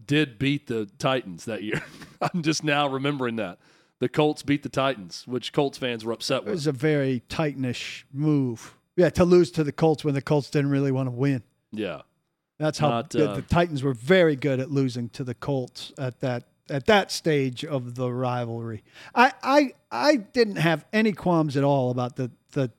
[0.06, 1.82] did beat the Titans that year.
[2.22, 3.60] I'm just now remembering that
[4.00, 6.50] the Colts beat the Titans, which Colts fans were upset with.
[6.50, 8.76] It was a very Titanish move.
[8.98, 11.44] Yeah, to lose to the Colts when the Colts didn't really want to win.
[11.72, 12.02] Yeah,
[12.58, 15.94] That's how Not, the, uh, the Titans were very good at losing to the Colts
[15.98, 18.84] at that at that stage of the rivalry.
[19.14, 22.72] I I, I didn't have any qualms at all about the the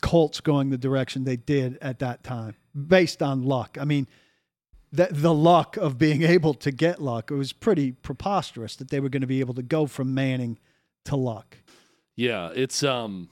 [0.00, 3.78] Colts going the direction they did at that time, based on luck.
[3.80, 4.06] I mean,
[4.92, 7.30] the the luck of being able to get luck.
[7.30, 10.58] It was pretty preposterous that they were going to be able to go from Manning
[11.04, 11.58] to luck.
[12.16, 12.50] yeah.
[12.54, 13.30] It's um,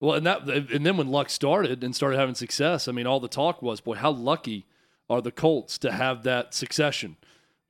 [0.00, 3.20] well, and that and then when Luck started and started having success, I mean, all
[3.20, 4.66] the talk was, boy, how lucky
[5.10, 7.16] are the Colts to have that succession,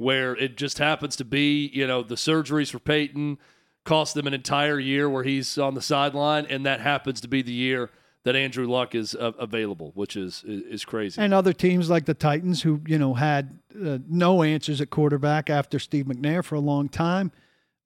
[0.01, 3.37] where it just happens to be, you know, the surgeries for Peyton
[3.85, 7.43] cost them an entire year where he's on the sideline, and that happens to be
[7.43, 7.91] the year
[8.25, 11.21] that Andrew Luck is uh, available, which is is, crazy.
[11.21, 15.51] And other teams like the Titans, who you know had uh, no answers at quarterback
[15.51, 17.31] after Steve McNair for a long time,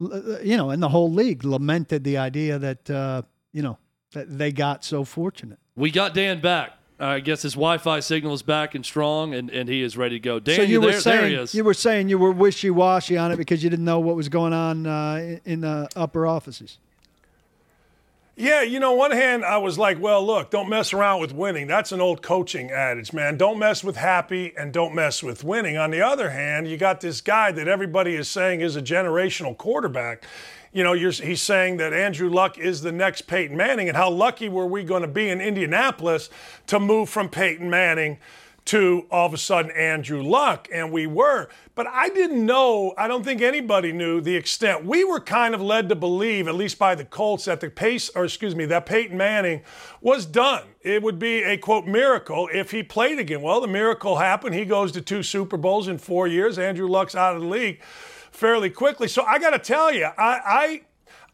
[0.00, 3.22] uh, you know, and the whole league lamented the idea that uh,
[3.52, 3.76] you know
[4.12, 5.58] that they got so fortunate.
[5.74, 6.78] we got Dan back.
[6.98, 10.20] I guess his Wi-Fi signal is back and strong, and, and he is ready to
[10.20, 10.38] go.
[10.38, 11.54] Dan, so you there, were saying there he is.
[11.54, 14.28] you were saying you were wishy washy on it because you didn't know what was
[14.28, 16.78] going on uh, in- in the upper offices.
[18.36, 21.68] Yeah, you know, one hand, I was like, well, look, don't mess around with winning.
[21.68, 23.36] That's an old coaching adage, man.
[23.36, 25.76] Don't mess with happy and don't mess with winning.
[25.76, 29.56] On the other hand, you got this guy that everybody is saying is a generational
[29.56, 30.24] quarterback.
[30.74, 34.48] You know, he's saying that Andrew Luck is the next Peyton Manning, and how lucky
[34.48, 36.30] were we going to be in Indianapolis
[36.66, 38.18] to move from Peyton Manning
[38.64, 41.48] to all of a sudden Andrew Luck, and we were.
[41.76, 44.84] But I didn't know, I don't think anybody knew the extent.
[44.84, 48.10] We were kind of led to believe, at least by the Colts, that the pace,
[48.16, 49.62] or excuse me, that Peyton Manning
[50.00, 50.64] was done.
[50.80, 53.42] It would be a quote miracle if he played again.
[53.42, 54.56] Well, the miracle happened.
[54.56, 56.58] He goes to two Super Bowls in four years.
[56.58, 57.80] Andrew Luck's out of the league
[58.34, 59.08] fairly quickly.
[59.08, 60.82] So I got to tell you, I, I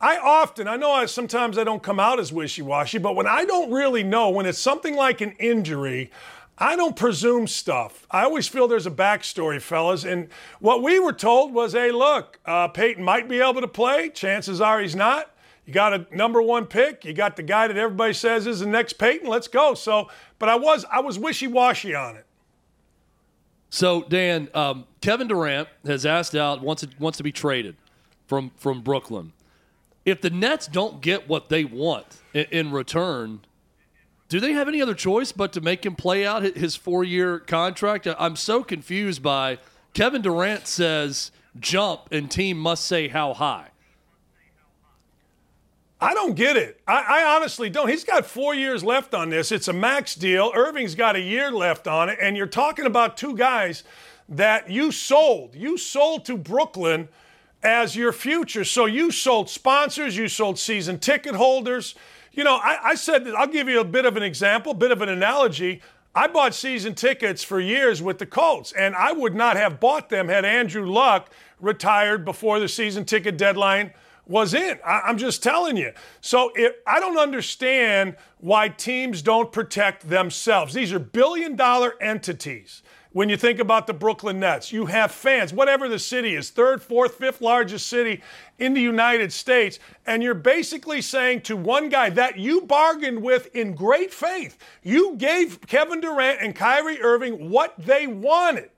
[0.03, 3.27] I often, I know I, sometimes I don't come out as wishy washy, but when
[3.27, 6.11] I don't really know, when it's something like an injury,
[6.57, 8.07] I don't presume stuff.
[8.11, 10.05] I always feel there's a backstory, fellas.
[10.05, 14.09] And what we were told was hey, look, uh, Peyton might be able to play.
[14.09, 15.35] Chances are he's not.
[15.67, 17.05] You got a number one pick.
[17.05, 19.29] You got the guy that everybody says is the next Peyton.
[19.29, 19.75] Let's go.
[19.75, 22.27] So, but I was I was wishy washy on it.
[23.71, 27.77] So Dan, um, Kevin Durant has asked out wants to, wants to be traded
[28.27, 29.33] from from Brooklyn.
[30.05, 33.41] If the Nets don't get what they want in, in return,
[34.29, 37.39] do they have any other choice but to make him play out his four year
[37.39, 38.09] contract?
[38.19, 39.59] I'm so confused by
[39.95, 43.70] Kevin Durant says jump and team must say how high.
[46.01, 46.81] I don't get it.
[46.87, 47.89] I, I honestly don't.
[47.89, 49.53] He's got four years left on this.
[49.53, 50.51] It's a max deal.
[50.55, 52.19] Irving's got a year left on it.
[52.23, 53.85] And you're talking about two guys
[54.29, 55.55] that you sold.
[55.55, 57.09] You sold to Brooklyn
[57.63, 58.65] as your future.
[58.65, 61.95] So you sold sponsors, you sold season ticket holders.
[62.33, 65.03] You know, I, I said, I'll give you a bit of an example, bit of
[65.03, 65.83] an analogy.
[66.15, 70.09] I bought season tickets for years with the Colts, and I would not have bought
[70.09, 73.93] them had Andrew Luck retired before the season ticket deadline
[74.31, 74.79] was in.
[74.87, 75.93] I, am just telling you.
[76.21, 80.73] So if, I don't understand why teams don't protect themselves.
[80.73, 82.83] These are billion dollar entities.
[83.13, 86.81] When you think about the Brooklyn Nets, you have fans, whatever the city is, third,
[86.81, 88.23] fourth, fifth largest city
[88.61, 93.53] in the United States, and you're basically saying to one guy that you bargained with
[93.53, 98.71] in great faith, you gave Kevin Durant and Kyrie Irving what they wanted.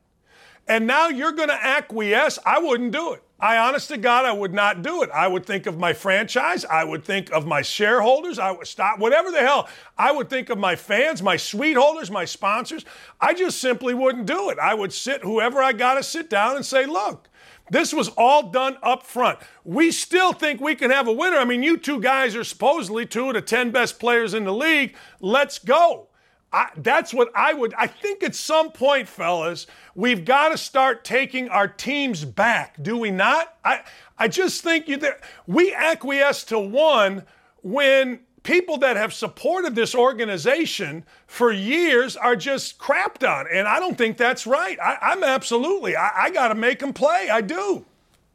[0.67, 2.39] And now you're going to acquiesce.
[2.47, 3.23] I wouldn't do it.
[3.43, 5.11] I honest to God, I would not do it.
[5.13, 6.65] I would think of my franchise.
[6.65, 8.39] I would think of my shareholders.
[8.39, 9.69] I would stop, whatever the hell.
[9.99, 12.85] I would think of my fans, my suite holders, my sponsors.
[13.21, 14.61] I just simply wouldn't do it.
[14.61, 17.29] I would sit whoever I got to sit down and say, look,
[17.69, 19.41] this was all done up front.
[19.65, 21.39] We still think we can have a winner.
[21.39, 24.55] I mean, you two guys are supposedly two of the 10 best players in the
[24.55, 24.95] league.
[25.21, 26.07] Let's go.
[26.53, 27.73] I, that's what I would.
[27.75, 32.83] I think at some point, fellas, we've got to start taking our teams back.
[32.83, 33.57] Do we not?
[33.65, 33.81] I
[34.19, 35.01] I just think you.
[35.47, 37.25] We acquiesce to one
[37.63, 43.81] when people that have supported this organization for years are just crapped on, and I
[43.81, 44.79] don't think that's right.
[44.81, 45.97] I, am absolutely.
[45.97, 47.29] I, I got to make them play.
[47.31, 47.87] I do.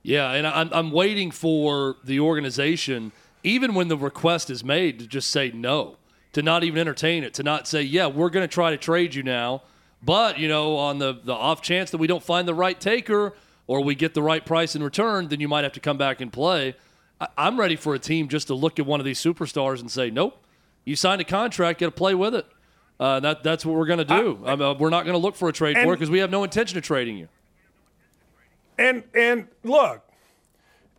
[0.01, 3.11] Yeah, and I'm, I'm waiting for the organization,
[3.43, 5.97] even when the request is made, to just say no
[6.33, 9.15] to not even entertain it, to not say, yeah, we're going to try to trade
[9.15, 9.63] you now.
[10.03, 13.33] But, you know, on the, the off chance that we don't find the right taker
[13.65, 16.21] or we get the right price in return, then you might have to come back
[16.21, 16.75] and play.
[17.19, 19.89] I, I'm ready for a team just to look at one of these superstars and
[19.89, 20.43] say, nope,
[20.85, 22.45] you signed a contract, got to play with it.
[22.99, 24.43] Uh, that, that's what we're going to do.
[24.45, 26.19] I, I mean, we're not going to look for a trade for it because we
[26.19, 27.27] have no intention of trading you.
[28.79, 30.07] And and look,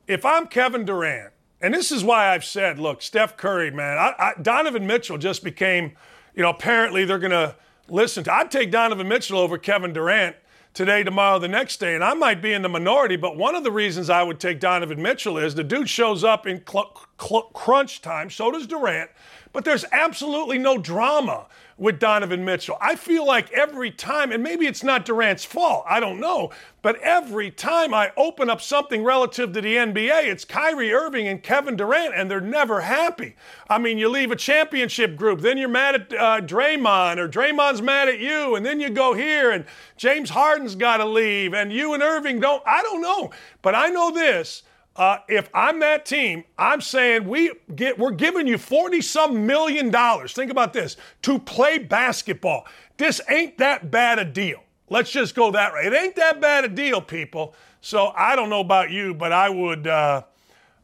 [0.09, 4.15] if I'm Kevin Durant and this is why I've said, look, Steph Curry, man, I,
[4.19, 5.93] I, Donovan Mitchell just became,
[6.35, 7.57] you know, apparently they're going to
[7.89, 8.33] listen to.
[8.33, 10.37] I'd take Donovan Mitchell over Kevin Durant
[10.75, 13.17] today, tomorrow, the next day, and I might be in the minority.
[13.17, 16.47] But one of the reasons I would take Donovan Mitchell is the dude shows up
[16.47, 18.31] in cl- cl- crunch time.
[18.31, 19.11] So does Durant,
[19.53, 21.47] but there's absolutely no drama
[21.79, 22.77] with Donovan Mitchell.
[22.81, 26.51] I feel like every time, and maybe it's not Durant's fault, I don't know,
[26.83, 31.43] but every time I open up something relative to the NBA, it's Kyrie Irving and
[31.43, 33.37] Kevin Durant, and they're never happy.
[33.71, 37.81] I mean, you leave a championship group, then you're mad at uh, Draymond, or Draymond's
[37.81, 39.65] mad at you, and then you go here, and
[39.97, 42.63] James Harden's got to leave, and you and Irving don't.
[42.67, 43.31] I don't know,
[43.63, 44.65] but I know this.
[44.99, 49.91] Uh, if I'm that team, I'm saying we get we're giving you 40 some million
[49.91, 50.33] dollars.
[50.33, 52.67] Think about this to play basketball.
[52.97, 54.65] This ain't that bad a deal.
[54.91, 55.83] Let's just go that way.
[55.85, 57.55] It ain't that bad a deal, people.
[57.81, 60.23] So I don't know about you, but I would, uh,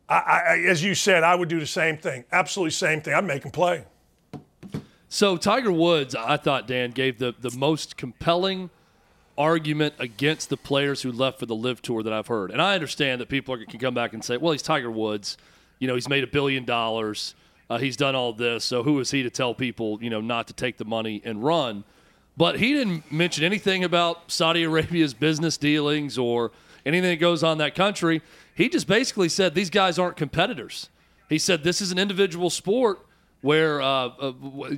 [0.09, 2.24] I, I, as you said, I would do the same thing.
[2.31, 3.14] Absolutely same thing.
[3.14, 3.85] I'd make them play.
[5.09, 8.70] So Tiger Woods, I thought Dan gave the the most compelling
[9.37, 12.51] argument against the players who left for the live tour that I've heard.
[12.51, 15.37] And I understand that people can come back and say, well, he's Tiger Woods.
[15.79, 17.35] You know, he's made a billion dollars.
[17.68, 18.64] Uh, he's done all this.
[18.64, 21.42] So who is he to tell people, you know, not to take the money and
[21.42, 21.85] run?
[22.37, 26.51] But he didn't mention anything about Saudi Arabia's business dealings or
[26.85, 28.23] anything that goes on in that country.
[28.55, 30.88] He just basically said these guys aren't competitors.
[31.29, 33.01] He said this is an individual sport
[33.40, 34.33] where uh, uh,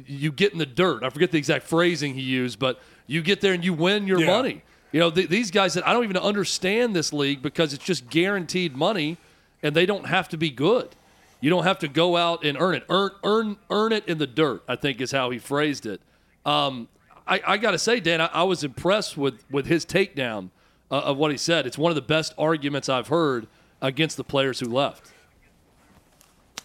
[0.07, 1.05] you get in the dirt.
[1.05, 4.21] I forget the exact phrasing he used, but you get there and you win your
[4.21, 4.27] yeah.
[4.27, 4.63] money.
[4.93, 8.09] You know, th- these guys said, I don't even understand this league because it's just
[8.09, 9.19] guaranteed money
[9.63, 10.95] and they don't have to be good.
[11.41, 12.85] You don't have to go out and earn it.
[12.89, 16.01] Earn, earn, earn it in the dirt, I think is how he phrased it.
[16.45, 16.89] Um,
[17.27, 20.51] I, I got to say, Dan, I, I, was impressed with, with his takedown
[20.91, 21.67] uh, of what he said.
[21.67, 23.49] It's one of the best arguments I've heard
[23.83, 25.13] against the players who left.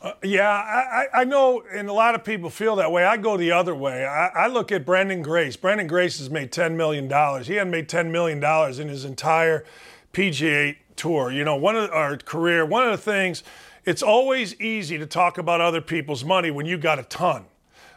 [0.01, 3.05] Uh, yeah, I, I know, and a lot of people feel that way.
[3.05, 4.03] I go the other way.
[4.03, 5.55] I, I look at Branden Grace.
[5.55, 7.05] Branden Grace has made $10 million.
[7.43, 8.43] He hadn't made $10 million
[8.81, 9.63] in his entire
[10.11, 11.31] PGA tour.
[11.31, 13.43] You know, one of our career, one of the things,
[13.85, 17.45] it's always easy to talk about other people's money when you got a ton.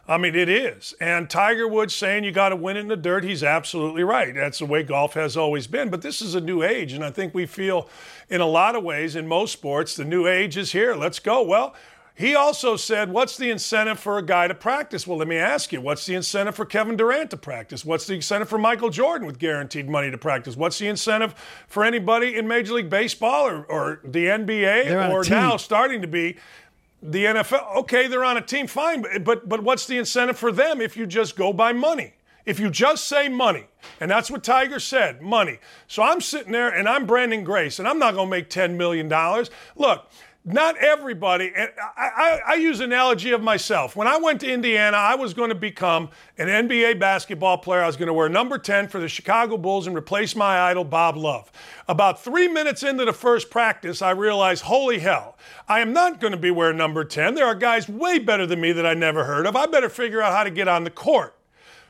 [0.07, 0.95] I mean, it is.
[1.01, 4.35] And Tiger Woods saying you got to win in the dirt, he's absolutely right.
[4.35, 5.89] That's the way golf has always been.
[5.89, 6.93] But this is a new age.
[6.93, 7.89] And I think we feel,
[8.29, 10.95] in a lot of ways, in most sports, the new age is here.
[10.95, 11.43] Let's go.
[11.43, 11.75] Well,
[12.17, 15.05] he also said, What's the incentive for a guy to practice?
[15.05, 17.85] Well, let me ask you, what's the incentive for Kevin Durant to practice?
[17.85, 20.57] What's the incentive for Michael Jordan with guaranteed money to practice?
[20.57, 21.35] What's the incentive
[21.67, 26.37] for anybody in Major League Baseball or, or the NBA or now starting to be
[27.03, 27.79] the NFL?
[27.79, 30.97] Okay, they're on a team, fine, but, but, but what's the incentive for them if
[30.97, 32.15] you just go by money?
[32.47, 33.67] If you just say money,
[34.01, 35.59] and that's what Tiger said, money.
[35.89, 38.77] So I'm sitting there and I'm Branden Grace, and I'm not going to make $10
[38.77, 39.09] million.
[39.77, 40.11] Look,
[40.45, 43.97] not everybody, I, I, I, use analogy of myself.
[43.97, 47.81] When I went to Indiana, I was going to become an NBA basketball player.
[47.81, 50.85] I was going to wear number 10 for the Chicago Bulls and replace my idol,
[50.85, 51.51] Bob Love.
[51.89, 56.33] About three minutes into the first practice, I realized, holy hell, I am not going
[56.33, 57.35] to be wearing number 10.
[57.35, 59.57] There are guys way better than me that I never heard of.
[59.57, 61.34] I better figure out how to get on the court.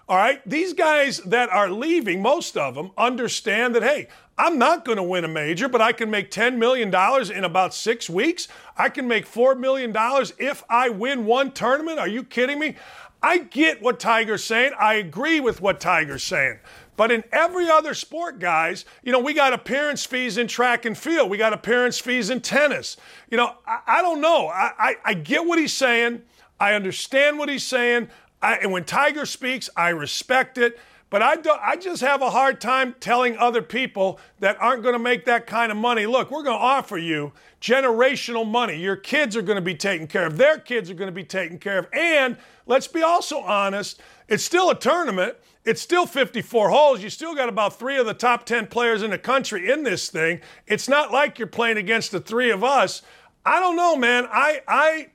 [0.06, 4.84] All right, these guys that are leaving, most of them understand that, hey, I'm not
[4.84, 6.88] going to win a major, but I can make $10 million
[7.32, 8.48] in about six weeks.
[8.76, 9.94] I can make $4 million
[10.38, 11.98] if I win one tournament.
[11.98, 12.76] Are you kidding me?
[13.22, 14.72] I get what Tiger's saying.
[14.78, 16.58] I agree with what Tiger's saying.
[16.96, 20.96] But in every other sport, guys, you know, we got appearance fees in track and
[20.96, 21.30] field.
[21.30, 22.98] We got appearance fees in tennis.
[23.30, 24.48] You know, I, I don't know.
[24.48, 26.22] I, I, I, get what he's saying.
[26.60, 28.10] I understand what he's saying.
[28.44, 30.78] I, and when Tiger speaks, I respect it.
[31.08, 34.94] But I, do, I just have a hard time telling other people that aren't going
[34.94, 38.76] to make that kind of money look, we're going to offer you generational money.
[38.76, 41.24] Your kids are going to be taken care of, their kids are going to be
[41.24, 41.86] taken care of.
[41.92, 42.36] And
[42.66, 45.36] let's be also honest, it's still a tournament.
[45.64, 47.02] It's still 54 holes.
[47.02, 50.10] You still got about three of the top 10 players in the country in this
[50.10, 50.40] thing.
[50.66, 53.00] It's not like you're playing against the three of us.
[53.46, 54.26] I don't know, man.
[54.30, 55.06] I, I,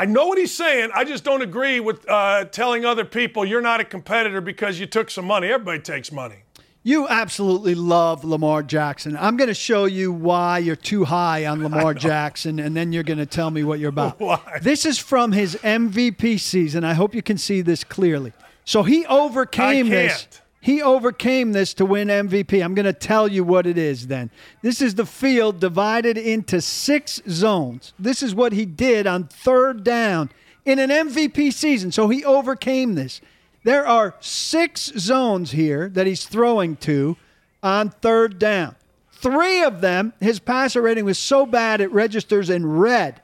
[0.00, 0.90] I know what he's saying.
[0.94, 4.86] I just don't agree with uh, telling other people you're not a competitor because you
[4.86, 5.48] took some money.
[5.48, 6.36] Everybody takes money.
[6.84, 9.16] You absolutely love Lamar Jackson.
[9.16, 13.02] I'm going to show you why you're too high on Lamar Jackson, and then you're
[13.02, 14.20] going to tell me what you're about.
[14.20, 14.60] Why?
[14.62, 16.84] This is from his MVP season.
[16.84, 18.32] I hope you can see this clearly.
[18.64, 20.28] So he overcame this.
[20.60, 22.62] He overcame this to win MVP.
[22.62, 24.30] I'm going to tell you what it is then.
[24.60, 27.92] This is the field divided into six zones.
[27.98, 30.30] This is what he did on third down
[30.64, 31.92] in an MVP season.
[31.92, 33.20] So he overcame this.
[33.62, 37.16] There are six zones here that he's throwing to
[37.62, 38.76] on third down.
[39.12, 43.20] Three of them, his passer rating was so bad it registers in red.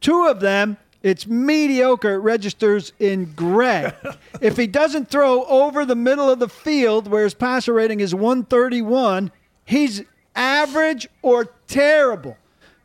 [0.00, 2.14] Two of them, it's mediocre.
[2.14, 3.92] It registers in gray.
[4.40, 8.14] if he doesn't throw over the middle of the field where his passer rating is
[8.14, 9.30] 131,
[9.64, 10.02] he's
[10.34, 12.36] average or terrible.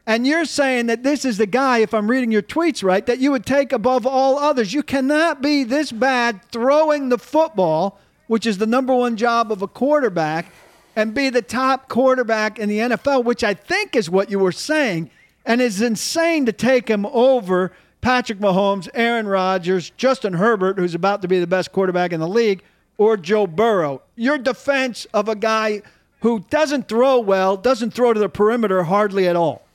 [0.06, 3.20] And you're saying that this is the guy, if I'm reading your tweets right, that
[3.20, 4.74] you would take above all others.
[4.74, 9.62] You cannot be this bad throwing the football, which is the number one job of
[9.62, 10.52] a quarterback,
[10.96, 14.52] and be the top quarterback in the NFL, which I think is what you were
[14.52, 15.10] saying.
[15.46, 17.72] And it's insane to take him over
[18.04, 22.28] Patrick Mahomes, Aaron Rodgers, Justin Herbert, who's about to be the best quarterback in the
[22.28, 22.62] league,
[22.98, 24.02] or Joe Burrow.
[24.18, 25.82] Your defense of a guy
[26.20, 29.66] who doesn't throw well, doesn't throw to the perimeter hardly at all.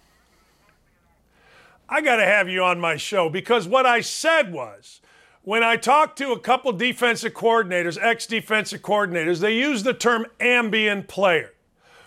[1.88, 5.00] I got to have you on my show because what I said was
[5.42, 10.26] when I talked to a couple defensive coordinators, ex defensive coordinators, they use the term
[10.38, 11.54] Ambien player.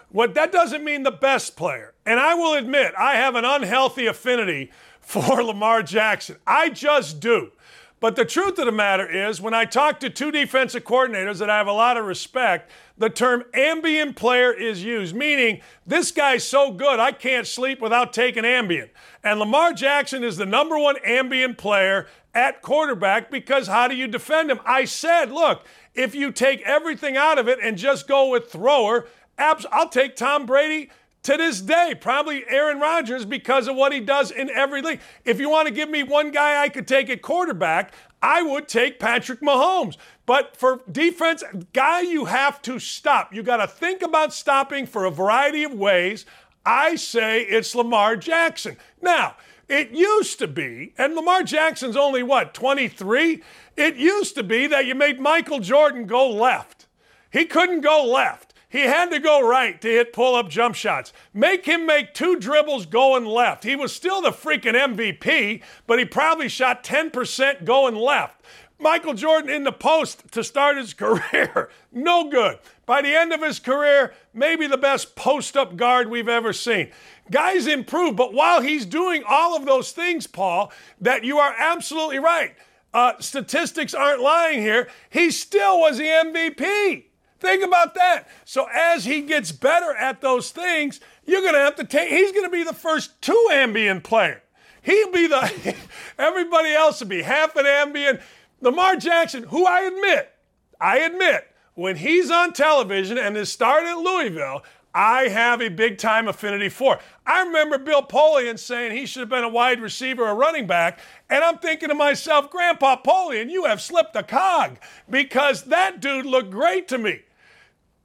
[0.10, 1.96] What that doesn't mean the best player.
[2.06, 4.70] And I will admit, I have an unhealthy affinity
[5.12, 6.38] for Lamar Jackson.
[6.48, 7.52] I just do.
[8.00, 11.50] But the truth of the matter is, when I talk to two defensive coordinators that
[11.50, 16.44] I have a lot of respect, the term Ambien player is used, meaning this guy's
[16.46, 18.90] so good I can't sleep without taking Ambien.
[19.24, 24.08] And Lamar Jackson is the number one Ambien player at quarterback because how do you
[24.08, 24.62] defend him?
[24.66, 29.08] I said, look, if you take everything out of it and just go with thrower,
[29.38, 30.90] I'll take Tom Brady
[31.24, 35.02] to this day, probably Aaron Rodgers because of what he does in every league.
[35.24, 38.68] If you want to give me one guy I could take at quarterback, I would
[38.68, 39.98] take Patrick Mahomes.
[40.26, 41.44] But for defense,
[41.74, 43.34] guy you have to stop.
[43.34, 46.26] You got to think about stopping for a variety of ways.
[46.66, 48.78] I say it's Lamar Jackson.
[49.02, 49.36] Now,
[49.68, 53.42] it used to be, and Lamar Jackson's only what, 23?
[53.78, 56.88] It used to be that you made Michael Jordan go left.
[57.32, 58.51] He couldn't go left.
[58.72, 61.12] He had to go right to hit pull up jump shots.
[61.34, 63.66] Make him make two dribbles going left.
[63.66, 68.42] He was still the freaking MVP, but he probably shot 10% going left.
[68.80, 71.70] Michael Jordan in the post to start his career.
[71.92, 72.60] no good.
[72.86, 76.92] By the end of his career, maybe the best post up guard we've ever seen.
[77.30, 82.20] Guys improve, but while he's doing all of those things, Paul, that you are absolutely
[82.20, 82.56] right.
[82.94, 84.90] Uh, statistics aren't lying here.
[85.10, 87.11] He still was the MVP.
[87.42, 88.28] Think about that.
[88.46, 92.32] So as he gets better at those things, you're going to have to take, he's
[92.32, 94.44] going to be the first two Ambien player.
[94.84, 95.76] He'll be the,
[96.20, 98.22] everybody else will be half an Ambien.
[98.62, 100.32] Lamar Jackson, who I admit,
[100.80, 104.62] I admit, when he's on television and is starred at Louisville,
[104.94, 107.00] I have a big time affinity for.
[107.26, 111.00] I remember Bill Polian saying he should have been a wide receiver or running back,
[111.28, 114.78] and I'm thinking to myself, Grandpa Polian, you have slipped a cog
[115.10, 117.22] because that dude looked great to me.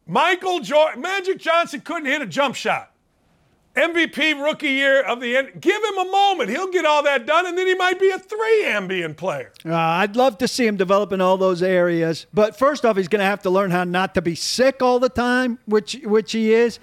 [0.07, 2.92] Michael Jordan, Magic Johnson couldn't hit a jump shot.
[3.76, 5.61] MVP rookie year of the end.
[5.61, 6.48] Give him a moment.
[6.48, 9.52] He'll get all that done, and then he might be a three Ambien player.
[9.66, 12.26] Uh, I'd love to see him develop in all those areas.
[12.32, 14.98] But first off, he's going to have to learn how not to be sick all
[14.98, 16.78] the time, which which he is.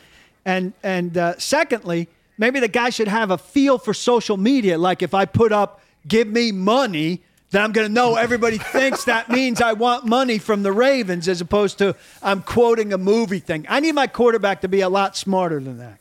[0.45, 4.77] And and uh, secondly, maybe the guy should have a feel for social media.
[4.77, 7.23] Like if I put up "Give me money,"
[7.53, 11.27] then I'm going to know everybody thinks that means I want money from the Ravens
[11.27, 13.65] as opposed to I'm quoting a movie thing.
[13.69, 15.99] I need my quarterback to be a lot smarter than that.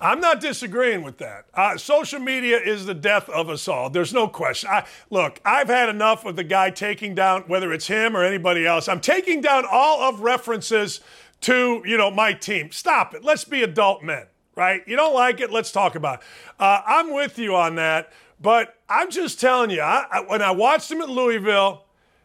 [0.00, 1.46] I'm not disagreeing with that.
[1.54, 3.88] Uh, social media is the death of us all.
[3.88, 4.70] There's no question.
[4.70, 8.66] I, look, I've had enough of the guy taking down, whether it's him or anybody
[8.66, 8.88] else.
[8.88, 11.00] I'm taking down all of references
[11.42, 12.72] to, you know, my team.
[12.72, 13.24] Stop it.
[13.24, 14.82] Let's be adult men, right?
[14.86, 15.50] You don't like it?
[15.50, 16.26] Let's talk about it.
[16.58, 18.12] Uh, I'm with you on that.
[18.40, 21.84] But I'm just telling you, I, I, when I watched him at Louisville,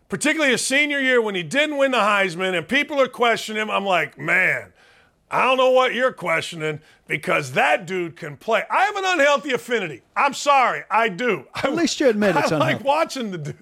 [0.09, 3.70] particularly his senior year when he didn't win the Heisman and people are questioning him,
[3.72, 4.74] I'm like, man,
[5.32, 8.64] I don't know what you're questioning because that dude can play.
[8.70, 10.01] I have an unhealthy affinity.
[10.16, 11.45] I'm sorry, I do.
[11.55, 12.76] At least you admit it's I unhealthy.
[12.76, 13.57] like watching the dude.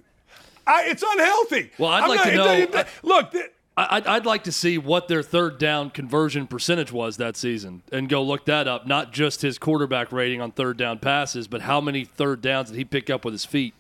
[0.68, 1.72] I, it's unhealthy.
[1.78, 3.50] Well, I'd I'm like to it- know- it- it- look, th- I-
[3.90, 8.10] I'd, I'd like to see what their third down conversion percentage was that season and
[8.10, 8.86] go look that up.
[8.88, 12.78] Not just his quarterback rating on third down passes, but how many third downs did
[12.78, 13.74] he pick up with his feet?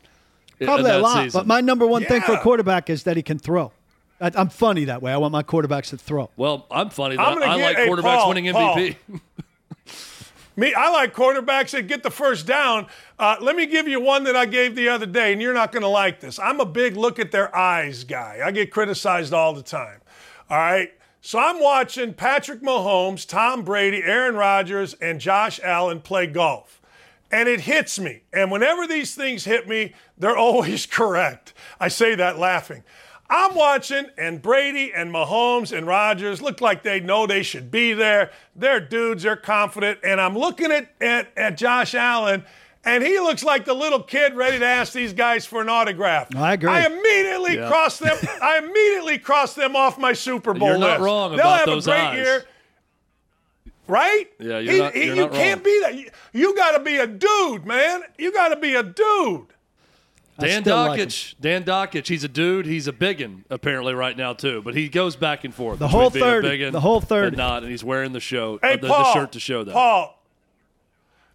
[0.59, 1.23] in- in Probably a lot.
[1.23, 1.39] season?
[1.39, 3.71] But my number one thing for a quarterback is that he can throw.
[4.21, 5.11] I, I'm funny that way.
[5.13, 6.29] I want my quarterbacks to throw.
[6.35, 7.15] well, I'm funny.
[7.15, 8.75] That I'm gonna I like quarterbacks Paul, winning Paul.
[10.59, 12.87] Me, I like quarterbacks that get the first down.
[13.17, 15.71] Uh, let me give you one that I gave the other day, and you're not
[15.71, 16.37] going to like this.
[16.37, 18.41] I'm a big look at their eyes guy.
[18.43, 20.01] I get criticized all the time.
[20.49, 20.91] All right.
[21.21, 26.81] So I'm watching Patrick Mahomes, Tom Brady, Aaron Rodgers, and Josh Allen play golf.
[27.31, 28.23] And it hits me.
[28.33, 31.53] And whenever these things hit me, they're always correct.
[31.79, 32.83] I say that laughing.
[33.29, 37.93] I'm watching, and Brady and Mahomes and Rodgers look like they know they should be
[37.93, 38.31] there.
[38.55, 39.99] They're dudes, they're confident.
[40.03, 42.43] And I'm looking at, at, at Josh Allen,
[42.83, 46.35] and he looks like the little kid ready to ask these guys for an autograph.
[46.35, 46.69] I agree.
[46.71, 47.67] I immediately Yeah.
[47.67, 48.17] cross them.
[48.41, 51.01] I immediately cross them off my Super Bowl You're not list.
[51.01, 52.17] wrong They'll about have those a great eyes.
[52.17, 52.45] year.
[53.87, 54.27] Right?
[54.39, 55.95] Yeah, you're He- not- he- you're you not can't be that.
[55.95, 58.01] You, you got to be a dude, man.
[58.17, 59.47] You got to be a dude.
[60.43, 61.09] I Dan still like
[61.41, 62.65] Dan Dakich, he's a dude.
[62.65, 65.79] He's a biggin apparently right now too, but he goes back and forth.
[65.79, 67.35] The whole being 30, a biggin the whole third.
[67.37, 69.03] not, and he's wearing the show, Hey, uh, the, Paul.
[69.03, 69.73] the shirt to show that.
[69.73, 70.15] Paul.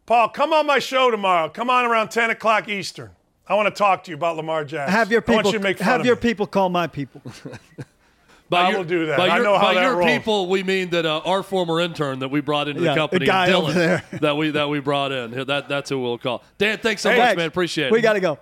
[0.06, 1.48] Paul, come on my show tomorrow.
[1.48, 3.10] Come on around 10 o'clock Eastern.
[3.46, 4.92] I want to talk to you about Lamar Jackson.
[4.94, 6.20] Have your I want people you to make fun have of your me.
[6.22, 7.22] people call my people.
[8.50, 9.16] By I your- will do that.
[9.16, 10.10] By I know how by that your rolls.
[10.10, 13.00] people, we mean that uh, our former intern that we brought into Yeah, the the
[13.00, 14.04] company, guy Dylan, over there.
[14.20, 15.46] that we that we brought in.
[15.46, 16.42] That that's who we'll call.
[16.58, 17.38] Dan, thanks so Hey, much, Thanks.
[17.38, 17.48] man.
[17.48, 17.92] Appreciate it.
[17.92, 18.38] We got to go.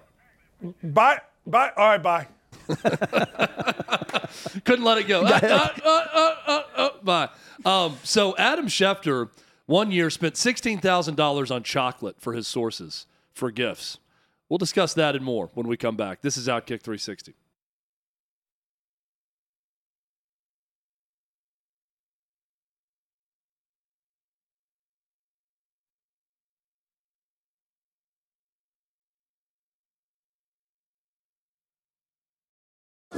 [0.82, 1.20] Bye.
[1.46, 1.72] Bye.
[1.76, 2.26] All right, bye.
[4.64, 5.22] Couldn't let it go.
[5.26, 7.28] Uh, uh, uh, uh, uh, uh, bye.
[7.64, 9.30] Um, so Adam Schefter
[9.66, 13.98] one year spent sixteen thousand dollars on chocolate for his sources for gifts.
[14.48, 16.20] We'll discuss that and more when we come back.
[16.20, 17.34] This is Outkick 360.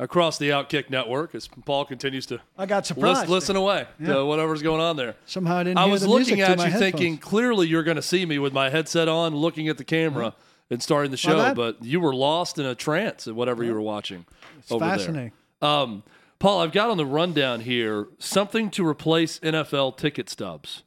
[0.00, 3.28] across the Outkick network as Paul continues to I got surprised.
[3.28, 4.14] listen away Yeah.
[4.14, 5.14] to whatever's going on there.
[5.26, 6.78] Somehow I didn't I was looking at you headphones.
[6.80, 10.34] thinking clearly you're going to see me with my headset on, looking at the camera
[10.70, 13.80] and starting the show, but you were lost in a trance at whatever you were
[13.80, 14.24] watching
[14.58, 15.32] It's over fascinating.
[15.60, 15.68] there.
[15.70, 16.02] Um,
[16.38, 20.82] Paul, I've got on the rundown here something to replace NFL ticket stubs.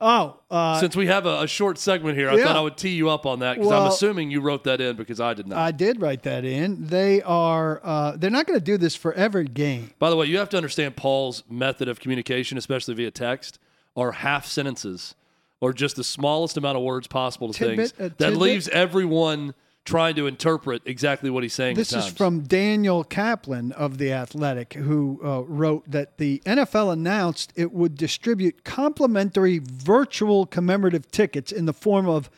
[0.00, 2.44] Oh, uh, Since we have a, a short segment here, I yeah.
[2.44, 4.94] thought I would tee you up on that because I'm assuming you wrote that in
[4.94, 5.58] because I did not.
[5.58, 6.86] I did write that in.
[6.86, 7.80] They are.
[7.82, 9.90] Uh, they're not going to do this for every game.
[9.98, 13.58] By the way, you have to understand Paul's method of communication, especially via text,
[13.96, 15.16] are half sentences
[15.60, 18.38] or just the smallest amount of words possible to Tidbit, things a that tidbit?
[18.38, 21.76] leaves everyone trying to interpret exactly what he's saying.
[21.76, 27.52] This is from Daniel Kaplan of The Athletic, who uh, wrote that the NFL announced
[27.56, 32.28] it would distribute complimentary virtual commemorative tickets in the form of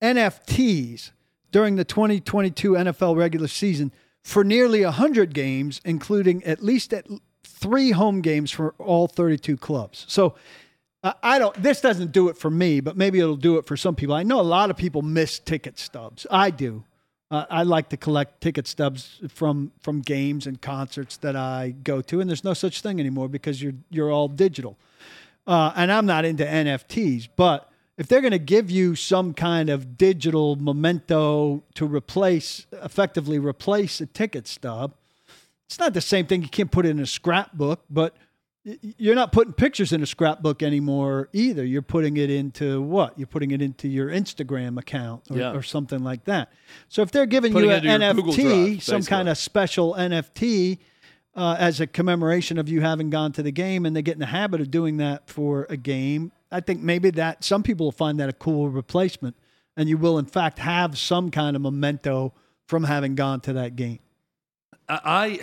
[0.00, 1.10] NFTs
[1.50, 7.06] during the 2022 NFL regular season for nearly 100 games, including at least at
[7.44, 10.04] three home games for all 32 clubs.
[10.08, 10.34] So
[11.02, 11.54] I don't.
[11.60, 14.14] This doesn't do it for me, but maybe it'll do it for some people.
[14.14, 16.26] I know a lot of people miss ticket stubs.
[16.30, 16.84] I do.
[17.28, 22.02] Uh, I like to collect ticket stubs from from games and concerts that I go
[22.02, 24.78] to, and there's no such thing anymore because you're you're all digital.
[25.44, 29.70] Uh, and I'm not into NFTs, but if they're going to give you some kind
[29.70, 34.94] of digital memento to replace, effectively replace a ticket stub,
[35.66, 36.42] it's not the same thing.
[36.42, 38.14] You can't put it in a scrapbook, but
[38.64, 41.64] you're not putting pictures in a scrapbook anymore either.
[41.64, 43.18] You're putting it into what?
[43.18, 45.52] You're putting it into your Instagram account or, Yeah.
[45.52, 46.52] or something like that.
[46.88, 49.36] So if they're giving Putting you an into your Google NFT, Drive, some kind of
[49.36, 50.78] special NFT
[51.34, 54.20] uh, as a commemoration of you having gone to the game, and they get in
[54.20, 57.92] the habit of doing that for a game, I think maybe that some people will
[57.92, 59.34] find that a cool replacement,
[59.76, 62.32] and you will in fact have some kind of memento
[62.68, 63.98] from having gone to that game.
[64.88, 65.40] I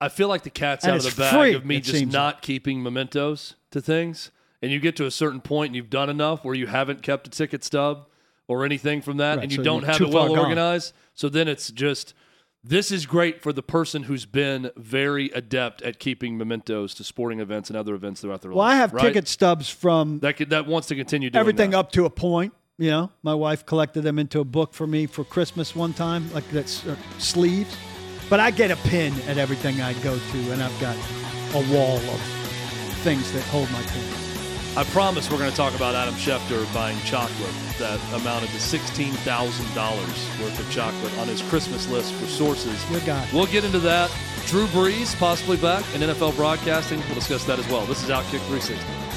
[0.00, 2.42] I feel like the cat's And out of the bag free, of me just not
[2.42, 4.30] keeping mementos to things.
[4.62, 7.26] And you get to a certain point and you've done enough where you haven't kept
[7.26, 8.06] a ticket stub
[8.48, 10.38] or anything from that, Right, and you so don't have it well gone.
[10.38, 10.92] organized.
[11.14, 12.14] So then it's just
[12.64, 17.38] this is great for the person who's been very adept at keeping mementos to sporting
[17.40, 18.66] events and other events throughout their Well, life.
[18.68, 19.02] Well, I have right?
[19.02, 21.78] ticket stubs from that could, that wants to continue doing everything that.
[21.78, 22.52] up to a point.
[22.78, 26.30] You know, my wife collected them into a book for me for Christmas one time,
[26.34, 27.74] like that's uh, sleeves.
[28.28, 30.96] But I get a pin at everything I go to, and I've got
[31.54, 32.20] a wall of
[33.02, 34.26] things that hold my pin.
[34.76, 40.42] I promise we're going to talk about Adam Schefter buying chocolate that amounted to $16,000
[40.42, 42.84] worth of chocolate on his Christmas list for sources.
[42.90, 43.26] Good guy.
[43.32, 44.10] We'll get into that.
[44.46, 47.00] Drew Brees possibly back in NFL broadcasting.
[47.06, 47.86] We'll discuss that as well.
[47.86, 49.15] This is Outkick 360.